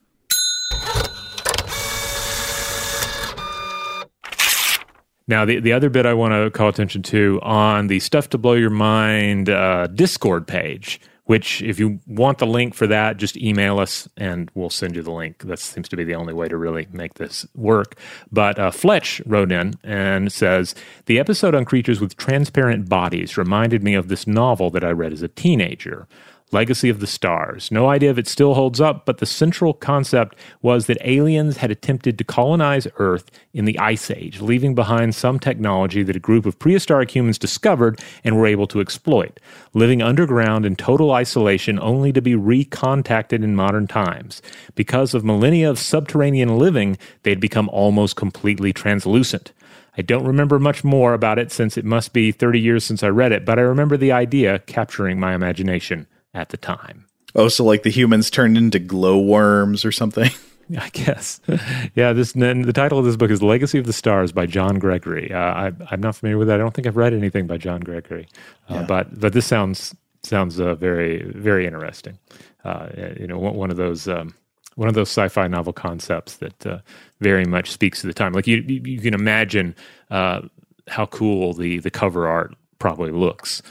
Now, 5.28 5.46
the, 5.46 5.60
the 5.60 5.74
other 5.74 5.90
bit 5.92 6.08
I 6.08 6.14
want 6.16 6.34
to 6.34 6.50
call 6.50 6.70
attention 6.70 7.04
to 7.04 7.40
on 7.44 7.86
the 7.86 8.00
Stuff 8.00 8.30
to 8.30 8.40
Blow 8.40 8.54
Your 8.54 8.72
Mind 8.72 9.50
uh, 9.52 9.88
Discord 9.88 10.48
page 10.48 11.00
which 11.26 11.62
if 11.62 11.80
you 11.80 12.00
want 12.08 12.38
the 12.38 12.46
link 12.46 12.74
for 12.74 12.88
that, 12.88 13.18
just 13.18 13.38
email 13.38 13.80
us 13.80 14.08
and 14.16 14.50
we'll 14.54 14.70
send 14.70 14.96
you 14.96 15.02
the 15.02 15.12
link. 15.12 15.44
That 15.44 15.60
seems 15.60 15.90
to 15.90 15.98
be 15.98 16.04
the 16.04 16.16
only 16.16 16.34
way 16.34 16.48
to 16.48 16.58
really 16.58 16.88
make 16.92 17.16
this 17.16 17.46
work. 17.56 17.96
But 18.32 18.60
uh, 18.60 18.72
Fletch 18.72 19.22
wrote 19.26 19.52
in 19.52 19.74
and 19.84 20.32
says 20.32 20.76
The 21.06 21.20
episode 21.20 21.56
on 21.56 21.66
creatures 21.66 22.00
with 22.00 22.18
transparent 22.18 22.88
bodies 22.90 23.38
reminded 23.38 23.84
me 23.84 23.96
of 23.96 24.08
this 24.08 24.28
novel 24.28 24.70
that 24.72 24.84
I 24.84 24.92
read 24.92 25.14
as 25.14 25.22
a 25.22 25.28
teenager. 25.28 26.08
Legacy 26.52 26.90
of 26.90 27.00
the 27.00 27.08
Stars. 27.08 27.72
No 27.72 27.90
idea 27.90 28.12
if 28.12 28.20
it 28.20 28.28
still 28.28 28.54
holds 28.54 28.80
up, 28.80 29.04
but 29.06 29.18
the 29.18 29.26
central 29.26 29.74
concept 29.74 30.38
was 30.62 30.86
that 30.86 30.98
aliens 31.02 31.58
had 31.58 31.72
attempted 31.72 32.20
to 32.20 32.24
colonize 32.24 32.88
Earth 32.98 33.32
in 33.52 33.66
the 33.66 33.78
Ice 33.80 34.12
Age, 34.12 34.40
leaving 34.42 34.76
behind 34.76 35.16
some 35.16 35.40
technology 35.40 36.04
that 36.04 36.16
a 36.16 36.20
group 36.20 36.46
of 36.46 36.60
prehistoric 36.60 37.16
humans 37.16 37.40
discovered 37.40 38.00
and 38.24 38.38
were 38.38 38.46
able 38.46 38.68
to 38.68 38.80
exploit, 38.80 39.40
living 39.74 40.04
underground 40.04 40.68
in 40.68 40.76
total 40.76 41.12
isolation 41.12 41.80
only 41.80 42.14
to 42.14 42.22
be 42.22 42.34
recontacted 42.34 43.44
in 43.44 43.56
modern 43.56 43.88
times. 43.88 44.44
Because 44.76 45.16
of 45.16 45.26
millennia 45.26 45.68
of 45.68 45.80
subterranean 45.80 46.60
living, 46.60 46.96
they 47.24 47.32
had 47.32 47.40
become 47.40 47.70
almost 47.70 48.16
completely 48.16 48.72
translucent. 48.72 49.52
I 49.98 50.04
don't 50.04 50.28
remember 50.28 50.60
much 50.60 50.84
more 50.84 51.16
about 51.16 51.40
it 51.40 51.52
since 51.52 51.76
it 51.76 51.86
must 51.86 52.14
be 52.14 52.32
30 52.32 52.60
years 52.60 52.84
since 52.84 53.02
I 53.02 53.08
read 53.08 53.32
it, 53.32 53.46
but 53.46 53.58
I 53.58 53.64
remember 53.64 53.98
the 53.98 54.12
idea 54.12 54.60
capturing 54.60 55.20
my 55.20 55.34
imagination 55.34 56.06
at 56.36 56.50
the 56.50 56.58
time. 56.58 57.06
Oh, 57.34 57.48
so 57.48 57.66
like 57.66 57.84
the 57.84 57.90
humans 57.90 58.30
turned 58.30 58.58
into 58.58 58.80
glowworms 58.80 59.84
or 59.84 59.92
something? 59.92 60.30
I 60.80 60.90
guess. 60.90 61.40
yeah, 61.96 62.14
this 62.14 62.34
the 62.34 62.74
title 62.74 62.98
of 62.98 63.06
this 63.06 63.16
book 63.16 63.30
is 63.30 63.44
Legacy 63.44 63.78
of 63.78 63.86
the 63.86 63.94
Stars 63.94 64.32
by 64.32 64.46
John 64.46 64.80
Gregory. 64.80 65.32
Uh, 65.32 65.38
I, 65.38 65.72
am 65.92 66.02
not 66.02 66.16
familiar 66.16 66.38
with 66.38 66.48
that. 66.48 66.56
I 66.56 66.58
don't 66.58 66.74
think 66.74 66.88
I've 66.88 66.98
read 66.98 67.14
anything 67.14 67.46
by 67.46 67.58
John 67.58 67.82
Gregory, 67.82 68.28
uh, 68.70 68.76
yeah. 68.76 68.84
but 68.84 69.20
but 69.20 69.34
this 69.34 69.46
sounds 69.46 69.96
sounds 70.24 70.60
uh, 70.60 70.76
very 70.76 71.24
very 71.32 71.68
interesting. 71.68 72.18
Uh, 72.64 72.90
you 73.20 73.28
know, 73.28 73.38
one, 73.38 73.70
of 73.70 73.78
those. 73.78 74.08
Um, 74.08 74.34
one 74.74 74.90
of 74.90 74.94
those 74.94 75.08
sci-fi 75.08 75.48
novel 75.48 75.72
concepts 75.72 76.36
that 76.38 76.66
uh, 76.68 76.80
very 77.22 77.46
much 77.46 77.72
speaks 77.72 78.02
to 78.02 78.08
the 78.08 78.14
time. 78.14 78.34
Like 78.34 78.46
you, 78.46 78.58
you 78.58 79.00
can 79.00 79.14
imagine 79.14 79.74
uh, 80.12 80.42
how 80.90 81.06
cool 81.06 81.54
the 81.54 81.80
the 81.80 81.92
cover 81.92 82.28
art 82.28 82.56
probably 82.78 83.12
looks 83.12 83.62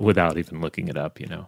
without 0.00 0.36
even 0.36 0.60
looking 0.60 0.88
it 0.88 0.98
up. 0.98 1.18
You 1.18 1.28
know. 1.28 1.46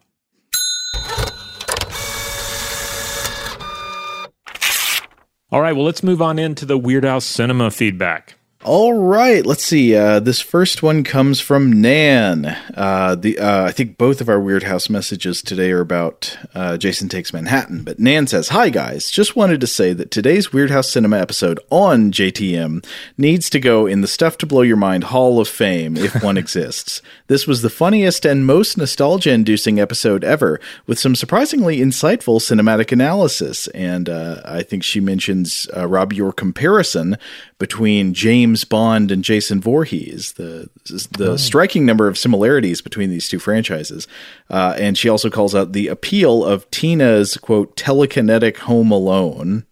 All 5.52 5.60
right, 5.60 5.76
well, 5.76 5.84
let's 5.84 6.02
move 6.02 6.22
on 6.22 6.38
into 6.38 6.64
the 6.64 6.78
Weirdhouse 6.78 7.24
Cinema 7.24 7.70
feedback. 7.70 8.36
All 8.64 8.94
right, 8.94 9.44
let's 9.44 9.64
see. 9.64 9.96
Uh, 9.96 10.20
this 10.20 10.40
first 10.40 10.84
one 10.84 11.02
comes 11.02 11.40
from 11.40 11.80
Nan. 11.82 12.46
Uh, 12.76 13.16
the 13.16 13.36
uh, 13.40 13.64
I 13.64 13.72
think 13.72 13.98
both 13.98 14.20
of 14.20 14.28
our 14.28 14.38
Weirdhouse 14.38 14.88
messages 14.88 15.42
today 15.42 15.72
are 15.72 15.80
about 15.80 16.38
uh, 16.54 16.76
Jason 16.76 17.08
Takes 17.08 17.32
Manhattan. 17.32 17.82
But 17.82 17.98
Nan 17.98 18.28
says, 18.28 18.50
"Hi 18.50 18.70
guys, 18.70 19.10
just 19.10 19.34
wanted 19.34 19.60
to 19.62 19.66
say 19.66 19.92
that 19.94 20.12
today's 20.12 20.48
Weirdhouse 20.48 20.84
Cinema 20.84 21.18
episode 21.18 21.58
on 21.70 22.12
JTM 22.12 22.86
needs 23.18 23.50
to 23.50 23.58
go 23.58 23.88
in 23.88 24.00
the 24.00 24.06
Stuff 24.06 24.38
to 24.38 24.46
Blow 24.46 24.62
Your 24.62 24.76
Mind 24.76 25.04
Hall 25.04 25.40
of 25.40 25.48
Fame 25.48 25.96
if 25.96 26.22
one 26.22 26.36
exists. 26.38 27.02
This 27.26 27.48
was 27.48 27.62
the 27.62 27.70
funniest 27.70 28.24
and 28.24 28.46
most 28.46 28.78
nostalgia-inducing 28.78 29.80
episode 29.80 30.22
ever, 30.22 30.60
with 30.86 31.00
some 31.00 31.16
surprisingly 31.16 31.78
insightful 31.78 32.38
cinematic 32.38 32.92
analysis. 32.92 33.66
And 33.68 34.08
uh, 34.08 34.40
I 34.44 34.62
think 34.62 34.84
she 34.84 35.00
mentions 35.00 35.66
uh, 35.76 35.88
Rob 35.88 36.12
your 36.12 36.32
comparison 36.32 37.16
between 37.58 38.12
James 38.12 38.51
Bond 38.64 39.10
and 39.10 39.24
Jason 39.24 39.60
Voorhees, 39.60 40.32
the 40.32 40.68
the 40.84 41.32
oh. 41.32 41.36
striking 41.36 41.84
number 41.86 42.08
of 42.08 42.18
similarities 42.18 42.80
between 42.80 43.10
these 43.10 43.28
two 43.28 43.38
franchises. 43.38 44.06
Uh, 44.50 44.74
and 44.78 44.96
she 44.96 45.08
also 45.08 45.30
calls 45.30 45.54
out 45.54 45.72
the 45.72 45.88
appeal 45.88 46.44
of 46.44 46.70
Tina's 46.70 47.36
quote 47.36 47.76
telekinetic 47.76 48.58
Home 48.58 48.90
Alone. 48.90 49.64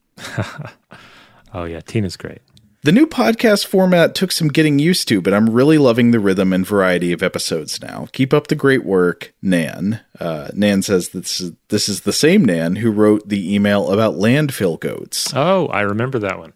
oh 1.55 1.65
yeah, 1.65 1.81
Tina's 1.81 2.17
great. 2.17 2.41
The 2.83 2.93
new 2.93 3.07
podcast 3.07 3.67
format 3.67 4.15
took 4.15 4.33
some 4.33 4.49
getting 4.49 4.79
used 4.79 5.07
to, 5.09 5.21
but 5.21 5.35
I'm 5.35 5.51
really 5.51 5.77
loving 5.77 6.13
the 6.13 6.21
rhythm 6.21 6.51
and 6.55 6.67
variety 6.67 7.13
of 7.13 7.23
episodes 7.23 7.79
now. 7.83 8.07
Keep 8.13 8.33
up 8.33 8.47
the 8.47 8.55
great 8.55 8.87
work, 8.87 9.35
Nan. 9.43 10.01
Uh, 10.19 10.49
Nan 10.55 10.81
says 10.81 11.11
this 11.11 11.43
is, 11.43 11.53
this 11.69 11.91
is 11.91 12.01
the 12.03 12.13
same 12.13 12.43
Nan 12.43 12.77
who 12.77 12.91
wrote 12.91 13.29
the 13.29 13.55
email 13.55 13.91
about 13.91 14.15
landfill 14.15 14.81
goats. 14.81 15.31
Oh, 15.37 15.67
I 15.67 15.83
remember 15.83 16.21
that 16.21 16.39
one. 16.39 16.55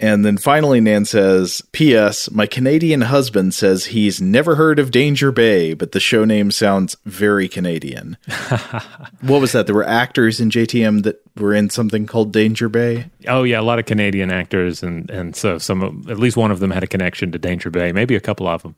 And 0.00 0.24
then 0.24 0.38
finally, 0.38 0.80
Nan 0.80 1.04
says, 1.04 1.62
P.S. 1.70 2.28
My 2.32 2.46
Canadian 2.46 3.02
husband 3.02 3.54
says 3.54 3.86
he's 3.86 4.20
never 4.20 4.56
heard 4.56 4.80
of 4.80 4.90
Danger 4.90 5.30
Bay, 5.30 5.72
but 5.72 5.92
the 5.92 6.00
show 6.00 6.24
name 6.24 6.50
sounds 6.50 6.96
very 7.04 7.48
Canadian. 7.48 8.16
what 9.20 9.40
was 9.40 9.52
that? 9.52 9.66
There 9.66 9.74
were 9.74 9.86
actors 9.86 10.40
in 10.40 10.50
JTM 10.50 11.04
that 11.04 11.22
were 11.36 11.54
in 11.54 11.70
something 11.70 12.06
called 12.06 12.32
Danger 12.32 12.68
Bay? 12.68 13.08
Oh, 13.28 13.44
yeah, 13.44 13.60
a 13.60 13.62
lot 13.62 13.78
of 13.78 13.86
Canadian 13.86 14.32
actors. 14.32 14.82
And, 14.82 15.08
and 15.10 15.36
so 15.36 15.58
some, 15.58 16.04
at 16.10 16.18
least 16.18 16.36
one 16.36 16.50
of 16.50 16.58
them 16.58 16.72
had 16.72 16.82
a 16.82 16.88
connection 16.88 17.30
to 17.30 17.38
Danger 17.38 17.70
Bay, 17.70 17.92
maybe 17.92 18.16
a 18.16 18.20
couple 18.20 18.48
of 18.48 18.62
them. 18.62 18.74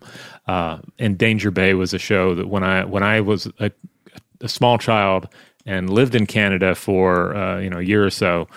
Uh, 0.47 0.79
and 0.99 1.17
Danger 1.17 1.51
Bay 1.51 1.73
was 1.73 1.95
a 1.95 1.99
show 1.99 2.35
that 2.35 2.49
when 2.49 2.63
I, 2.63 2.85
when 2.85 3.03
I 3.03 3.23
was 3.23 3.49
a, 3.59 3.71
a 4.43 4.49
small 4.51 4.77
child 4.77 5.29
and 5.65 5.89
lived 5.89 6.15
in 6.15 6.27
Canada 6.27 6.75
for, 6.75 7.35
uh, 7.35 7.59
you 7.59 7.71
know, 7.71 7.79
a 7.79 7.83
year 7.83 8.05
or 8.05 8.11
so, 8.11 8.49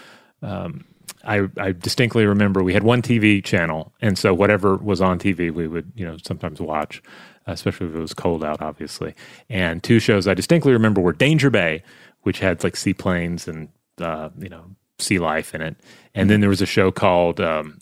um, 0.41 0.84
I, 1.23 1.47
I 1.58 1.71
distinctly 1.73 2.25
remember 2.25 2.63
we 2.63 2.73
had 2.73 2.84
one 2.84 3.01
TV 3.01 3.43
channel, 3.43 3.93
and 4.01 4.17
so 4.17 4.34
whatever 4.34 4.77
was 4.77 5.01
on 5.01 5.19
TV, 5.19 5.51
we 5.51 5.67
would 5.67 5.91
you 5.95 6.05
know 6.05 6.17
sometimes 6.25 6.62
watch, 6.62 7.01
especially 7.45 7.88
if 7.88 7.95
it 7.95 7.99
was 7.99 8.13
cold 8.13 8.43
out, 8.43 8.62
obviously. 8.62 9.15
And 9.49 9.84
two 9.84 9.99
shows 9.99 10.27
I 10.27 10.34
distinctly 10.34 10.71
remember 10.71 11.01
were 11.01 11.13
Danger 11.13 11.49
Bay, 11.49 11.84
which 12.21 12.39
had 12.39 12.63
like 12.63 12.75
seaplanes 12.75 13.47
and 13.47 13.69
uh, 13.99 14.29
you 14.38 14.49
know 14.49 14.65
sea 14.97 15.19
life 15.19 15.53
in 15.53 15.62
it, 15.62 15.75
and 16.15 16.29
then 16.29 16.39
there 16.39 16.49
was 16.49 16.62
a 16.62 16.65
show 16.65 16.91
called 16.91 17.41
um, 17.41 17.79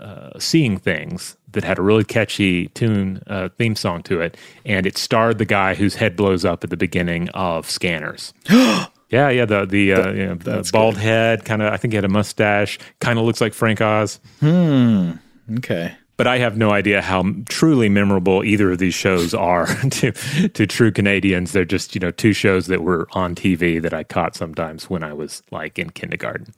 uh, 0.00 0.38
Seeing 0.38 0.78
Things 0.78 1.36
that 1.50 1.64
had 1.64 1.78
a 1.78 1.82
really 1.82 2.04
catchy 2.04 2.68
tune 2.68 3.22
uh, 3.26 3.50
theme 3.58 3.76
song 3.76 4.02
to 4.04 4.20
it, 4.20 4.36
and 4.64 4.86
it 4.86 4.96
starred 4.96 5.36
the 5.36 5.44
guy 5.44 5.74
whose 5.74 5.96
head 5.96 6.16
blows 6.16 6.44
up 6.44 6.64
at 6.64 6.70
the 6.70 6.76
beginning 6.78 7.28
of 7.30 7.68
Scanners. 7.68 8.32
Yeah, 9.12 9.28
yeah. 9.28 9.44
The 9.44 9.66
the, 9.66 9.92
uh, 9.92 10.12
you 10.12 10.26
know, 10.26 10.34
the 10.34 10.68
bald 10.72 10.94
good. 10.94 11.02
head, 11.02 11.44
kind 11.44 11.60
of. 11.60 11.72
I 11.72 11.76
think 11.76 11.92
he 11.92 11.96
had 11.96 12.04
a 12.04 12.08
mustache. 12.08 12.78
Kind 13.00 13.18
of 13.18 13.26
looks 13.26 13.42
like 13.42 13.52
Frank 13.52 13.80
Oz. 13.80 14.18
Hmm. 14.40 15.12
Okay. 15.58 15.94
But 16.16 16.26
I 16.26 16.38
have 16.38 16.56
no 16.56 16.70
idea 16.70 17.02
how 17.02 17.24
truly 17.48 17.88
memorable 17.88 18.42
either 18.44 18.70
of 18.70 18.78
these 18.78 18.94
shows 18.94 19.34
are 19.34 19.66
to 19.90 20.12
to 20.48 20.66
true 20.66 20.90
Canadians. 20.90 21.52
They're 21.52 21.64
just 21.66 21.94
you 21.94 22.00
know 22.00 22.10
two 22.10 22.32
shows 22.32 22.68
that 22.68 22.82
were 22.82 23.06
on 23.12 23.34
TV 23.34 23.82
that 23.82 23.92
I 23.92 24.02
caught 24.02 24.34
sometimes 24.34 24.88
when 24.88 25.02
I 25.02 25.12
was 25.12 25.42
like 25.50 25.78
in 25.78 25.90
kindergarten. 25.90 26.54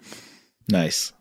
Nice. 0.68 1.12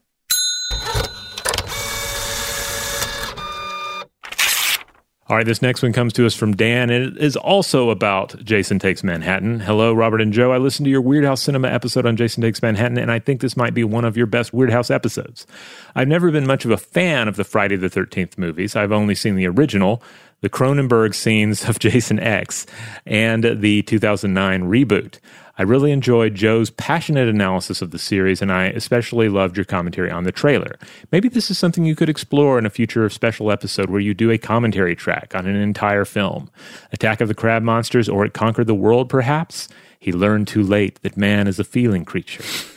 All 5.28 5.38
right, 5.38 5.46
this 5.46 5.62
next 5.62 5.82
one 5.82 5.94
comes 5.94 6.12
to 6.14 6.26
us 6.26 6.36
from 6.36 6.54
Dan. 6.54 6.90
And 6.90 7.16
it 7.16 7.24
is 7.24 7.38
also 7.38 7.90
about 7.92 8.44
Jason 8.44 8.78
Takes 8.78 9.06
Manhattan. 9.06 9.62
Hello, 9.62 9.94
Robert 9.94 10.20
and 10.20 10.34
Joe. 10.34 10.52
I 10.52 10.58
listened 10.58 10.86
to 10.86 10.90
your 10.92 11.02
Weirdhouse 11.02 11.40
Cinema 11.40 11.70
episode 11.70 12.06
on 12.06 12.18
Jason 12.18 12.44
Takes 12.44 12.62
Manhattan, 12.62 12.98
and 12.98 13.10
I 13.10 13.20
think 13.20 13.40
this 13.40 13.56
might 13.56 13.74
be 13.74 13.86
one 13.86 14.04
of 14.04 14.18
your 14.18 14.26
best 14.26 14.52
Weirdhouse 14.52 14.94
episodes. 14.94 15.48
I've 15.96 16.10
never 16.10 16.30
been 16.30 16.46
much 16.46 16.66
of 16.66 16.72
a 16.72 16.78
fan 16.78 17.30
of 17.30 17.38
the 17.38 17.46
Friday 17.46 17.78
the 17.78 17.90
13th 17.90 18.38
movies. 18.38 18.76
I've 18.76 18.92
only 18.92 19.16
seen 19.16 19.38
the 19.38 19.48
original, 19.48 20.04
the 20.42 20.50
Cronenberg 20.50 21.16
scenes 21.16 21.70
of 21.70 21.80
Jason 21.80 22.20
X, 22.20 22.66
and 23.06 23.62
the 23.62 23.82
2009 23.84 24.64
reboot. 24.64 25.20
I 25.56 25.62
really 25.62 25.92
enjoyed 25.92 26.34
Joe's 26.34 26.72
passionate 26.72 27.28
analysis 27.28 27.84
of 27.84 27.92
the 27.92 28.00
series, 28.00 28.42
and 28.42 28.52
I 28.52 28.66
especially 28.66 29.30
loved 29.30 29.56
your 29.56 29.66
commentary 29.66 30.10
on 30.10 30.24
the 30.24 30.32
trailer. 30.32 30.80
Maybe 31.12 31.30
this 31.30 31.52
is 31.52 31.60
something 31.60 31.86
you 31.86 31.96
could 31.96 32.10
explore 32.10 32.58
in 32.58 32.66
a 32.66 32.72
future 32.72 33.08
special 33.10 33.52
episode 33.52 33.92
where 33.92 34.00
you 34.00 34.16
do 34.16 34.32
a 34.32 34.40
commentary 34.40 34.96
track 34.96 35.36
on 35.36 35.46
an 35.46 35.56
entire 35.56 36.06
film. 36.06 36.50
Attack 36.92 37.22
of 37.22 37.28
the 37.28 37.36
Crab 37.36 37.62
Monsters 37.62 38.10
or 38.10 38.26
It 38.26 38.34
Conquered 38.34 38.66
the 38.66 38.74
World, 38.74 39.10
perhaps? 39.10 39.70
He 40.00 40.12
learned 40.12 40.48
too 40.48 40.64
late 40.64 41.00
that 41.04 41.18
man 41.18 41.48
is 41.48 41.60
a 41.60 41.64
feeling 41.64 42.04
creature. 42.04 42.44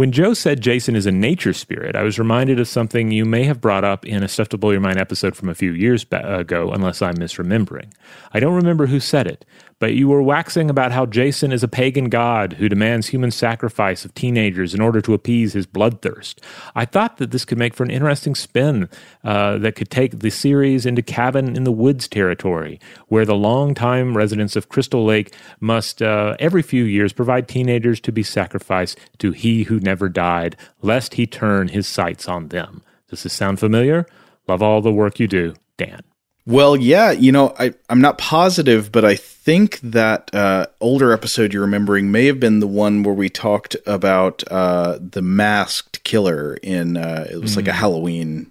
When 0.00 0.12
Joe 0.12 0.32
said 0.32 0.62
Jason 0.62 0.96
is 0.96 1.04
a 1.04 1.12
nature 1.12 1.52
spirit, 1.52 1.94
I 1.94 2.04
was 2.04 2.18
reminded 2.18 2.58
of 2.58 2.66
something 2.68 3.10
you 3.10 3.26
may 3.26 3.44
have 3.44 3.60
brought 3.60 3.84
up 3.84 4.06
in 4.06 4.22
a 4.22 4.28
Stuff 4.28 4.48
to 4.48 4.56
Blow 4.56 4.70
Your 4.70 4.80
Mind 4.80 4.98
episode 4.98 5.36
from 5.36 5.50
a 5.50 5.54
few 5.54 5.72
years 5.72 6.06
ago, 6.10 6.70
unless 6.72 7.02
I'm 7.02 7.16
misremembering. 7.16 7.92
I 8.32 8.40
don't 8.40 8.54
remember 8.54 8.86
who 8.86 8.98
said 8.98 9.26
it, 9.26 9.44
but 9.80 9.94
you 9.94 10.08
were 10.08 10.22
waxing 10.22 10.70
about 10.70 10.92
how 10.92 11.06
Jason 11.06 11.50
is 11.50 11.64
a 11.64 11.68
pagan 11.68 12.10
god 12.10 12.52
who 12.52 12.68
demands 12.68 13.08
human 13.08 13.30
sacrifice 13.30 14.04
of 14.04 14.14
teenagers 14.14 14.74
in 14.74 14.80
order 14.80 15.00
to 15.00 15.14
appease 15.14 15.54
his 15.54 15.66
bloodthirst. 15.66 16.36
I 16.76 16.84
thought 16.84 17.16
that 17.16 17.32
this 17.32 17.46
could 17.46 17.58
make 17.58 17.74
for 17.74 17.82
an 17.82 17.90
interesting 17.90 18.34
spin 18.34 18.88
uh, 19.24 19.58
that 19.58 19.74
could 19.74 19.90
take 19.90 20.20
the 20.20 20.30
series 20.30 20.86
into 20.86 21.02
cabin 21.02 21.56
in 21.56 21.64
the 21.64 21.72
woods 21.72 22.06
territory, 22.06 22.78
where 23.08 23.24
the 23.24 23.34
longtime 23.34 24.16
residents 24.16 24.54
of 24.54 24.68
Crystal 24.68 25.04
Lake 25.04 25.34
must, 25.58 26.02
uh, 26.02 26.36
every 26.38 26.62
few 26.62 26.84
years, 26.84 27.14
provide 27.14 27.48
teenagers 27.48 28.00
to 28.00 28.12
be 28.12 28.22
sacrificed 28.22 28.98
to 29.18 29.32
he 29.32 29.64
who 29.64 29.80
never 29.80 30.08
died, 30.10 30.56
lest 30.82 31.14
he 31.14 31.26
turn 31.26 31.68
his 31.68 31.86
sights 31.86 32.28
on 32.28 32.48
them. 32.48 32.82
Does 33.08 33.22
this 33.22 33.32
sound 33.32 33.58
familiar? 33.58 34.06
Love 34.46 34.62
all 34.62 34.82
the 34.82 34.92
work 34.92 35.18
you 35.18 35.26
do, 35.26 35.54
Dan. 35.78 36.02
Well, 36.46 36.76
yeah, 36.76 37.10
you 37.10 37.32
know, 37.32 37.54
I, 37.58 37.74
I'm 37.88 38.00
not 38.00 38.18
positive, 38.18 38.90
but 38.90 39.04
I 39.04 39.14
think 39.14 39.78
that 39.80 40.34
uh, 40.34 40.66
older 40.80 41.12
episode 41.12 41.52
you're 41.52 41.62
remembering 41.62 42.10
may 42.10 42.26
have 42.26 42.40
been 42.40 42.60
the 42.60 42.66
one 42.66 43.02
where 43.02 43.14
we 43.14 43.28
talked 43.28 43.76
about 43.86 44.42
uh, 44.50 44.98
the 45.00 45.22
masked 45.22 46.02
killer 46.02 46.54
in, 46.62 46.96
uh, 46.96 47.26
it 47.30 47.40
was 47.40 47.52
mm. 47.52 47.56
like 47.56 47.68
a 47.68 47.72
mm. 47.72 47.74
Halloween 47.74 48.50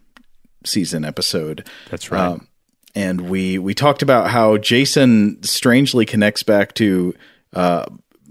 season 0.65 1.04
episode. 1.04 1.67
That's 1.89 2.12
right. 2.12 2.21
Um, 2.21 2.47
and 2.95 3.30
we 3.30 3.58
we 3.60 3.73
talked 3.73 4.02
about 4.02 4.30
how 4.30 4.58
Jason 4.58 5.41
strangely 5.43 6.06
connects 6.06 6.43
back 6.43 6.73
to 6.75 7.13
uh, 7.54 7.86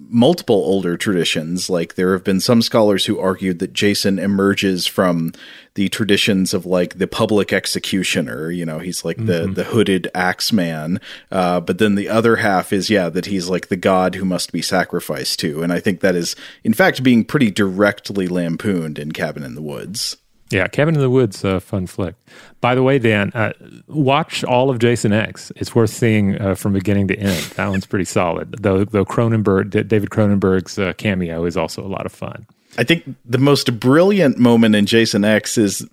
multiple 0.08 0.56
older 0.56 0.96
traditions. 0.96 1.68
Like 1.68 1.94
there 1.94 2.12
have 2.12 2.24
been 2.24 2.40
some 2.40 2.62
scholars 2.62 3.06
who 3.06 3.18
argued 3.18 3.58
that 3.58 3.72
Jason 3.72 4.18
emerges 4.18 4.86
from 4.86 5.32
the 5.74 5.88
traditions 5.88 6.54
of 6.54 6.66
like 6.66 6.98
the 6.98 7.06
public 7.06 7.52
executioner. 7.52 8.50
You 8.50 8.64
know, 8.64 8.78
he's 8.78 9.04
like 9.04 9.16
mm-hmm. 9.16 9.26
the 9.26 9.46
the 9.48 9.64
hooded 9.64 10.10
axe 10.14 10.52
man. 10.52 11.00
Uh, 11.30 11.60
but 11.60 11.78
then 11.78 11.94
the 11.94 12.08
other 12.08 12.36
half 12.36 12.72
is 12.72 12.90
yeah 12.90 13.08
that 13.08 13.26
he's 13.26 13.48
like 13.48 13.68
the 13.68 13.76
god 13.76 14.14
who 14.14 14.24
must 14.24 14.52
be 14.52 14.62
sacrificed 14.62 15.40
to. 15.40 15.62
And 15.62 15.72
I 15.72 15.80
think 15.80 16.00
that 16.00 16.14
is 16.14 16.36
in 16.64 16.74
fact 16.74 17.02
being 17.02 17.24
pretty 17.24 17.50
directly 17.50 18.28
lampooned 18.28 18.98
in 18.98 19.12
Cabin 19.12 19.42
in 19.42 19.54
the 19.54 19.62
Woods. 19.62 20.16
Yeah, 20.50 20.66
Cabin 20.66 20.94
in 20.94 21.00
the 21.00 21.10
Woods, 21.10 21.44
a 21.44 21.60
fun 21.60 21.86
flick. 21.86 22.14
By 22.60 22.74
the 22.74 22.82
way, 22.82 22.98
Dan, 22.98 23.30
uh, 23.34 23.52
watch 23.86 24.44
all 24.44 24.70
of 24.70 24.78
Jason 24.78 25.12
X. 25.12 25.52
It's 25.56 25.74
worth 25.74 25.90
seeing 25.90 26.40
uh, 26.40 26.54
from 26.54 26.72
beginning 26.72 27.08
to 27.08 27.18
end. 27.18 27.44
That 27.56 27.68
one's 27.68 27.86
pretty 27.86 28.06
solid. 28.06 28.52
Though, 28.62 28.84
though 28.84 29.04
Cronenberg, 29.04 29.70
David 29.70 30.08
Cronenberg's 30.08 30.78
uh, 30.78 30.94
cameo 30.94 31.44
is 31.44 31.56
also 31.56 31.84
a 31.84 31.88
lot 31.88 32.06
of 32.06 32.12
fun. 32.12 32.46
I 32.78 32.84
think 32.84 33.04
the 33.24 33.38
most 33.38 33.78
brilliant 33.78 34.38
moment 34.38 34.74
in 34.74 34.86
Jason 34.86 35.24
X 35.24 35.58
is 35.58 35.86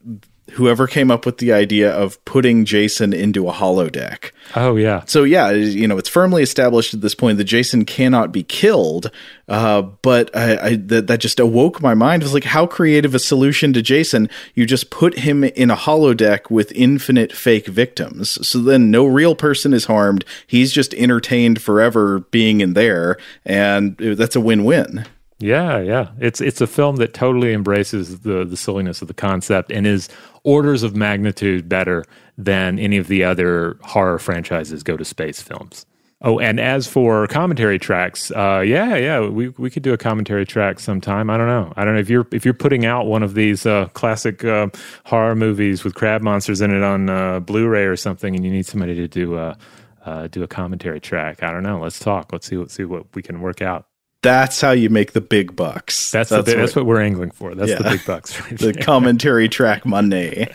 whoever 0.52 0.88
came 0.88 1.10
up 1.10 1.26
with 1.26 1.40
the 1.40 1.52
idea 1.52 1.92
of 1.92 2.24
putting 2.26 2.66
Jason 2.66 3.14
into 3.14 3.50
a 3.50 3.54
holodeck. 3.54 4.32
Oh 4.56 4.76
yeah. 4.76 5.04
So 5.06 5.24
yeah, 5.24 5.52
you 5.52 5.88
know, 5.88 5.98
it's 5.98 6.10
firmly 6.10 6.44
established 6.44 6.94
at 6.94 7.02
this 7.02 7.16
point 7.16 7.38
that 7.40 7.46
Jason 7.46 7.84
cannot 7.84 8.32
be 8.32 8.44
killed. 8.44 9.10
Uh, 9.48 9.82
but 9.82 10.36
I, 10.36 10.58
I 10.58 10.76
that, 10.76 11.08
that 11.08 11.20
just 11.20 11.40
awoke 11.40 11.82
my 11.82 11.94
mind. 11.94 12.22
It 12.22 12.26
was 12.26 12.34
like, 12.34 12.44
how 12.44 12.68
creative 12.68 13.16
a 13.16 13.20
solution 13.20 13.74
to 13.74 13.82
Jason? 13.82 14.30
You 14.54 14.66
just 14.66 14.90
put 14.90 15.20
him 15.20 15.44
in 15.44 15.72
a 15.72 15.76
holodeck 15.76 16.50
with 16.52 16.72
infinite 16.74 17.34
fake 17.34 17.68
victims. 17.68 18.48
So 18.48 18.60
then 18.60 18.92
no 18.92 19.06
real 19.06 19.36
person 19.36 19.74
is 19.74 19.86
harmed. 19.86 20.26
He's 20.46 20.72
just 20.72 20.94
entertained 20.94 21.62
forever 21.62 22.20
being 22.32 22.62
in 22.62 22.74
there, 22.74 23.18
and 23.46 23.98
that's 23.98 24.36
a 24.36 24.42
win-win. 24.42 25.06
Yeah, 25.40 25.80
yeah. 25.82 26.12
It's 26.20 26.40
it's 26.40 26.62
a 26.62 26.68
film 26.68 26.96
that 26.98 27.14
totally 27.14 27.54
embraces 27.54 28.22
the 28.22 28.46
the 28.46 28.56
silliness 28.56 29.02
of 29.02 29.10
the 29.10 29.14
concept 29.14 29.72
and 29.72 29.86
is 29.86 30.08
orders 30.44 30.82
of 30.82 30.96
magnitude 30.96 31.68
better 31.68 32.06
than 32.38 32.80
any 32.80 32.98
of 32.98 33.08
the 33.08 33.24
other 33.24 33.78
horror 33.84 34.18
franchises 34.20 34.82
go 34.84 34.96
to 34.96 35.04
space 35.04 35.42
films. 35.42 35.86
Oh, 36.22 36.40
and 36.40 36.60
as 36.60 36.88
for 36.88 37.28
commentary 37.28 37.78
tracks, 37.78 38.32
uh, 38.32 38.64
yeah, 38.66 38.96
yeah, 38.96 39.28
we 39.28 39.50
we 39.50 39.70
could 39.70 39.84
do 39.84 39.92
a 39.94 39.98
commentary 39.98 40.46
track 40.46 40.80
sometime. 40.80 41.30
I 41.30 41.38
don't 41.38 41.48
know. 41.48 41.74
I 41.76 41.84
don't 41.84 41.96
know 41.96 42.00
if 42.00 42.10
you're 42.10 42.26
if 42.32 42.46
you're 42.46 42.54
putting 42.54 42.86
out 42.86 43.06
one 43.06 43.22
of 43.22 43.34
these 43.34 43.66
uh, 43.66 43.88
classic 43.90 44.46
uh, 44.46 44.70
horror 45.06 45.36
movies 45.36 45.84
with 45.84 45.96
crab 45.96 46.22
monsters 46.22 46.62
in 46.62 46.72
it 46.72 46.82
on 46.82 47.10
uh, 47.10 47.42
Blu-ray 47.42 47.84
or 47.84 47.98
something, 47.98 48.36
and 48.36 48.46
you 48.46 48.52
need 48.52 48.66
somebody 48.66 48.96
to 48.96 49.08
do 49.08 49.38
a 49.38 49.58
uh, 50.06 50.28
do 50.28 50.44
a 50.44 50.48
commentary 50.48 51.02
track. 51.02 51.44
I 51.44 51.52
don't 51.52 51.64
know. 51.64 51.80
Let's 51.82 52.00
talk. 52.00 52.32
Let's 52.32 52.48
see. 52.48 52.56
Let's 52.56 52.74
see 52.74 52.86
what 52.86 53.14
we 53.14 53.22
can 53.22 53.42
work 53.42 53.62
out. 53.62 53.86
That's 54.26 54.60
how 54.60 54.72
you 54.72 54.90
make 54.90 55.12
the 55.12 55.22
big 55.22 55.56
bucks. 55.56 56.10
That's 56.10 56.32
that's, 56.32 56.48
what, 56.48 56.58
that's 56.58 56.76
what 56.76 56.88
we're 56.88 57.02
angling 57.02 57.30
for. 57.30 57.54
That's 57.54 57.70
yeah. 57.70 57.78
the 57.78 57.92
big 57.92 58.06
bucks. 58.08 58.42
Right 58.42 58.58
the 58.58 58.74
commentary 58.74 59.48
track 59.48 59.86
money. 59.86 60.48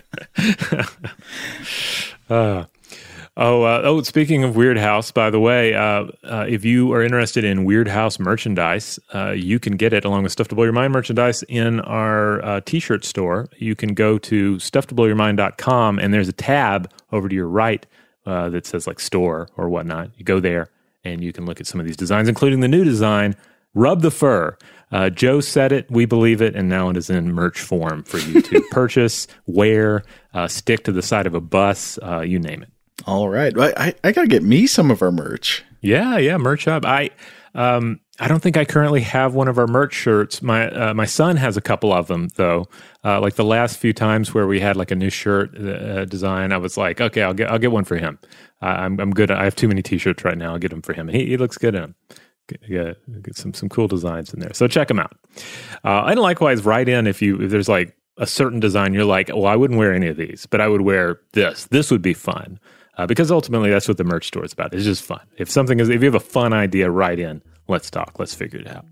uh, 2.29 2.65
oh, 3.37 3.63
uh, 3.63 3.83
oh! 3.85 4.03
Speaking 4.03 4.43
of 4.43 4.57
Weirdhouse, 4.57 5.15
by 5.15 5.31
the 5.31 5.39
way, 5.39 5.75
uh, 5.75 6.07
uh, 6.25 6.47
if 6.49 6.65
you 6.65 6.93
are 6.93 7.01
interested 7.01 7.45
in 7.45 7.65
Weirdhouse 7.65 8.19
merchandise, 8.19 8.99
uh, 9.15 9.31
you 9.31 9.61
can 9.61 9.77
get 9.77 9.93
it 9.93 10.05
along 10.05 10.25
with 10.25 10.33
Stuff 10.33 10.49
to 10.49 10.57
Blow 10.57 10.65
Your 10.65 10.73
Mind 10.73 10.93
merchandise 10.93 11.45
in 11.45 11.79
our 11.79 12.45
uh, 12.45 12.61
T-shirt 12.63 13.05
store. 13.05 13.49
You 13.57 13.77
can 13.77 13.95
go 13.95 14.19
to 14.19 14.57
stufftoblowyourmind.com, 14.57 16.01
and 16.01 16.13
there's 16.13 16.29
a 16.29 16.33
tab 16.33 16.91
over 17.13 17.29
to 17.29 17.35
your 17.37 17.49
right 17.49 17.87
that 18.25 18.67
says 18.67 18.89
like 18.89 18.99
store 18.99 19.49
or 19.57 19.69
whatnot. 19.69 20.11
You 20.17 20.25
go 20.25 20.41
there, 20.41 20.71
and 21.05 21.23
you 21.23 21.33
can 21.33 21.47
look 21.47 21.61
at 21.61 21.69
some 21.69 21.79
of 21.79 21.87
these 21.87 21.97
designs, 21.97 22.29
including 22.29 22.59
the 22.61 22.69
new 22.69 22.83
design 22.83 23.37
Rub 23.75 24.03
the 24.03 24.11
fur. 24.11 24.57
Uh, 24.93 25.09
Joe 25.09 25.41
said 25.41 25.71
it, 25.71 25.89
we 25.91 26.05
believe 26.05 26.43
it, 26.43 26.57
and 26.57 26.69
now 26.69 26.89
it 26.89 26.97
is 26.97 27.09
in 27.11 27.33
merch 27.33 27.61
form 27.61 28.03
for 28.03 28.19
you 28.19 28.43
to 28.43 28.61
purchase, 28.71 29.29
wear, 29.47 30.03
uh, 30.35 30.49
stick 30.49 30.85
to 30.85 30.93
the 30.93 31.03
side 31.03 31.27
of 31.27 31.35
a 31.35 31.41
bus, 31.41 31.99
uh, 32.03 32.21
you 32.21 32.41
name 32.41 32.63
it. 32.63 32.71
All 33.07 33.29
right, 33.29 33.57
I, 33.57 33.95
I 34.03 34.13
got 34.13 34.23
to 34.23 34.29
get 34.29 34.43
me 34.43 34.67
some 34.67 34.91
of 34.91 35.01
our 35.01 35.13
merch. 35.13 35.65
Yeah, 35.81 36.19
yeah, 36.19 36.37
merch 36.37 36.67
up. 36.69 36.85
I 36.85 37.11
um, 37.55 38.01
I 38.19 38.29
don't 38.29 38.41
think 38.41 38.57
I 38.57 38.65
currently 38.65 39.01
have 39.01 39.35
one 39.35 39.49
of 39.49 39.59
our 39.59 39.67
merch 39.67 39.95
shirts. 39.95 40.43
My 40.43 40.69
uh, 40.71 40.93
my 40.93 41.07
son 41.07 41.37
has 41.39 41.57
a 41.57 41.63
couple 41.63 41.93
of 41.93 42.09
them 42.09 42.29
though. 42.35 42.69
Uh, 43.03 43.21
like 43.21 43.37
the 43.37 43.45
last 43.45 43.79
few 43.79 43.95
times 43.95 44.35
where 44.35 44.47
we 44.47 44.61
had 44.61 44.77
like 44.77 44.91
a 44.91 44.95
new 44.95 45.09
shirt 45.09 45.57
uh, 45.57 46.05
design, 46.05 46.53
I 46.53 46.59
was 46.59 46.77
like, 46.77 47.01
okay, 47.01 47.23
I'll 47.23 47.33
get 47.33 47.51
I'll 47.51 47.59
get 47.59 47.73
one 47.73 47.85
for 47.85 47.97
him. 47.97 48.19
I'm 48.61 49.01
I'm 49.01 49.13
good. 49.13 49.31
I 49.31 49.45
have 49.45 49.57
too 49.57 49.69
many 49.69 49.83
T-shirts 49.83 50.23
right 50.23 50.37
now. 50.37 50.53
I'll 50.53 50.59
get 50.59 50.71
them 50.71 50.83
for 50.83 50.93
him, 50.93 51.09
and 51.09 51.17
he, 51.17 51.27
he 51.27 51.37
looks 51.39 51.57
good 51.57 51.75
in 51.75 51.81
them 51.81 51.95
get, 52.59 53.23
get 53.23 53.37
some 53.37 53.55
some 53.55 53.69
cool 53.69 53.89
designs 53.89 54.33
in 54.35 54.41
there. 54.41 54.53
So 54.55 54.69
check 54.69 54.89
them 54.89 54.99
out. 54.99 55.17
Uh, 55.85 56.05
and 56.05 56.19
likewise, 56.21 56.65
write 56.65 56.89
in 56.89 57.07
if 57.07 57.23
you 57.23 57.41
if 57.41 57.51
there's 57.51 57.69
like 57.69 57.97
a 58.17 58.27
certain 58.27 58.61
design 58.61 58.93
you're 58.93 59.05
like, 59.05 59.29
well, 59.29 59.47
I 59.47 59.57
wouldn't 59.57 59.79
wear 59.79 59.95
any 59.95 60.09
of 60.09 60.17
these, 60.17 60.47
but 60.47 60.61
I 60.61 60.69
would 60.69 60.83
wear 60.83 61.21
this. 61.33 61.67
This 61.67 61.91
would 61.91 62.03
be 62.03 62.15
fun 62.15 62.61
uh, 62.99 63.07
because 63.07 63.31
ultimately 63.31 63.71
that's 63.71 63.89
what 63.89 63.97
the 63.97 64.05
merch 64.05 64.27
store 64.27 64.45
is 64.45 64.53
about. 64.53 64.75
It's 64.75 64.85
just 64.85 65.03
fun. 65.03 65.23
If 65.39 65.51
something 65.51 65.81
is, 65.81 65.89
if 65.89 66.03
you 66.03 66.07
have 66.07 66.15
a 66.15 66.21
fun 66.21 66.53
idea, 66.53 66.91
write 66.91 67.19
in. 67.19 67.43
Let's 67.67 67.91
talk. 67.91 68.19
Let's 68.19 68.35
figure 68.35 68.61
it 68.61 68.67
out. 68.67 68.85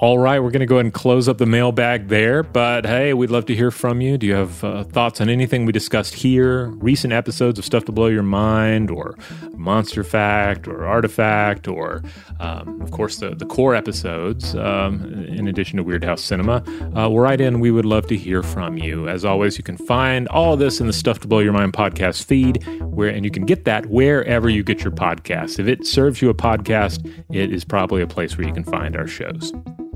All 0.00 0.16
right, 0.16 0.38
we're 0.38 0.52
going 0.52 0.60
to 0.60 0.66
go 0.66 0.76
ahead 0.76 0.86
and 0.86 0.94
close 0.94 1.28
up 1.28 1.38
the 1.38 1.46
mailbag 1.46 2.06
there. 2.06 2.44
But 2.44 2.86
hey, 2.86 3.14
we'd 3.14 3.30
love 3.30 3.46
to 3.46 3.54
hear 3.56 3.72
from 3.72 4.00
you. 4.00 4.16
Do 4.16 4.28
you 4.28 4.34
have 4.34 4.62
uh, 4.62 4.84
thoughts 4.84 5.20
on 5.20 5.28
anything 5.28 5.66
we 5.66 5.72
discussed 5.72 6.14
here? 6.14 6.68
Recent 6.68 7.12
episodes 7.12 7.58
of 7.58 7.64
Stuff 7.64 7.84
to 7.86 7.92
Blow 7.92 8.06
Your 8.06 8.22
Mind, 8.22 8.92
or 8.92 9.16
Monster 9.54 10.04
Fact, 10.04 10.68
or 10.68 10.86
Artifact, 10.86 11.66
or 11.66 12.04
um, 12.38 12.80
of 12.80 12.92
course 12.92 13.16
the, 13.16 13.34
the 13.34 13.44
core 13.44 13.74
episodes, 13.74 14.54
um, 14.54 15.02
in 15.24 15.48
addition 15.48 15.78
to 15.78 15.84
Weirdhouse 15.84 16.20
Cinema? 16.20 16.62
Uh, 16.96 17.10
we'll 17.10 17.18
write 17.18 17.40
in. 17.40 17.58
We 17.58 17.72
would 17.72 17.84
love 17.84 18.06
to 18.06 18.16
hear 18.16 18.44
from 18.44 18.78
you. 18.78 19.08
As 19.08 19.24
always, 19.24 19.58
you 19.58 19.64
can 19.64 19.76
find 19.76 20.28
all 20.28 20.56
this 20.56 20.80
in 20.80 20.86
the 20.86 20.92
Stuff 20.92 21.18
to 21.20 21.26
Blow 21.26 21.40
Your 21.40 21.52
Mind 21.52 21.72
podcast 21.72 22.22
feed, 22.22 22.64
where 22.82 23.08
and 23.08 23.24
you 23.24 23.32
can 23.32 23.46
get 23.46 23.64
that 23.64 23.86
wherever 23.86 24.48
you 24.48 24.62
get 24.62 24.84
your 24.84 24.92
podcast. 24.92 25.58
If 25.58 25.66
it 25.66 25.88
serves 25.88 26.22
you 26.22 26.30
a 26.30 26.34
podcast, 26.34 27.04
it 27.32 27.52
is 27.52 27.64
probably 27.64 28.00
a 28.00 28.06
place 28.06 28.38
where 28.38 28.46
you 28.46 28.54
can 28.54 28.62
find 28.62 28.94
our 28.94 29.08
shows. 29.08 29.52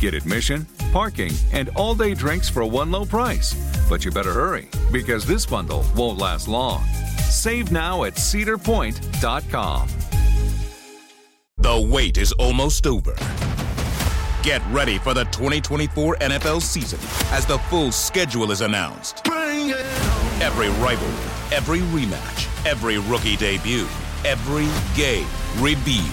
Get 0.00 0.14
admission, 0.14 0.66
parking, 0.92 1.32
and 1.52 1.70
all 1.76 1.94
day 1.94 2.14
drinks 2.14 2.48
for 2.48 2.64
one 2.64 2.90
low 2.90 3.04
price. 3.04 3.54
But 3.88 4.04
you 4.04 4.10
better 4.10 4.32
hurry 4.32 4.68
because 4.92 5.24
this 5.26 5.46
bundle 5.46 5.84
won't 5.96 6.18
last 6.18 6.48
long. 6.48 6.84
Save 7.28 7.72
now 7.72 8.04
at 8.04 8.14
cedarpoint.com. 8.14 9.88
The 11.58 11.88
wait 11.90 12.18
is 12.18 12.32
almost 12.32 12.86
over. 12.86 13.16
Get 14.42 14.62
ready 14.70 14.98
for 14.98 15.14
the 15.14 15.24
2024 15.24 16.16
NFL 16.20 16.60
season 16.62 17.00
as 17.34 17.46
the 17.46 17.58
full 17.70 17.90
schedule 17.90 18.52
is 18.52 18.60
announced. 18.60 19.26
Every 19.26 20.68
rivalry, 20.68 21.56
every 21.56 21.80
rematch, 21.80 22.66
every 22.66 22.98
rookie 22.98 23.36
debut, 23.36 23.86
every 24.24 24.68
game 24.94 25.26
revealed. 25.58 26.06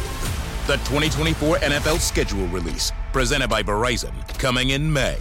The 0.66 0.78
2024 0.86 1.58
NFL 1.58 2.00
schedule 2.00 2.48
release, 2.48 2.92
presented 3.14 3.48
by 3.50 3.64
Verizon, 3.64 4.12
coming 4.40 4.72
in 4.72 4.92
May. 4.92 5.18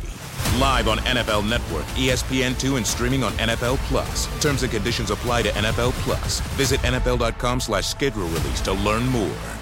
Live 0.58 0.88
on 0.88 0.98
NFL 0.98 1.48
Network, 1.48 1.84
ESPN2, 1.94 2.78
and 2.78 2.86
streaming 2.86 3.22
on 3.22 3.32
NFL 3.34 3.76
Plus. 3.88 4.26
Terms 4.42 4.62
and 4.62 4.72
conditions 4.72 5.10
apply 5.10 5.42
to 5.42 5.50
NFL 5.50 5.92
Plus. 6.02 6.40
Visit 6.56 6.80
NFL.com 6.80 7.60
slash 7.60 7.86
schedule 7.86 8.26
release 8.28 8.60
to 8.62 8.72
learn 8.72 9.06
more. 9.06 9.61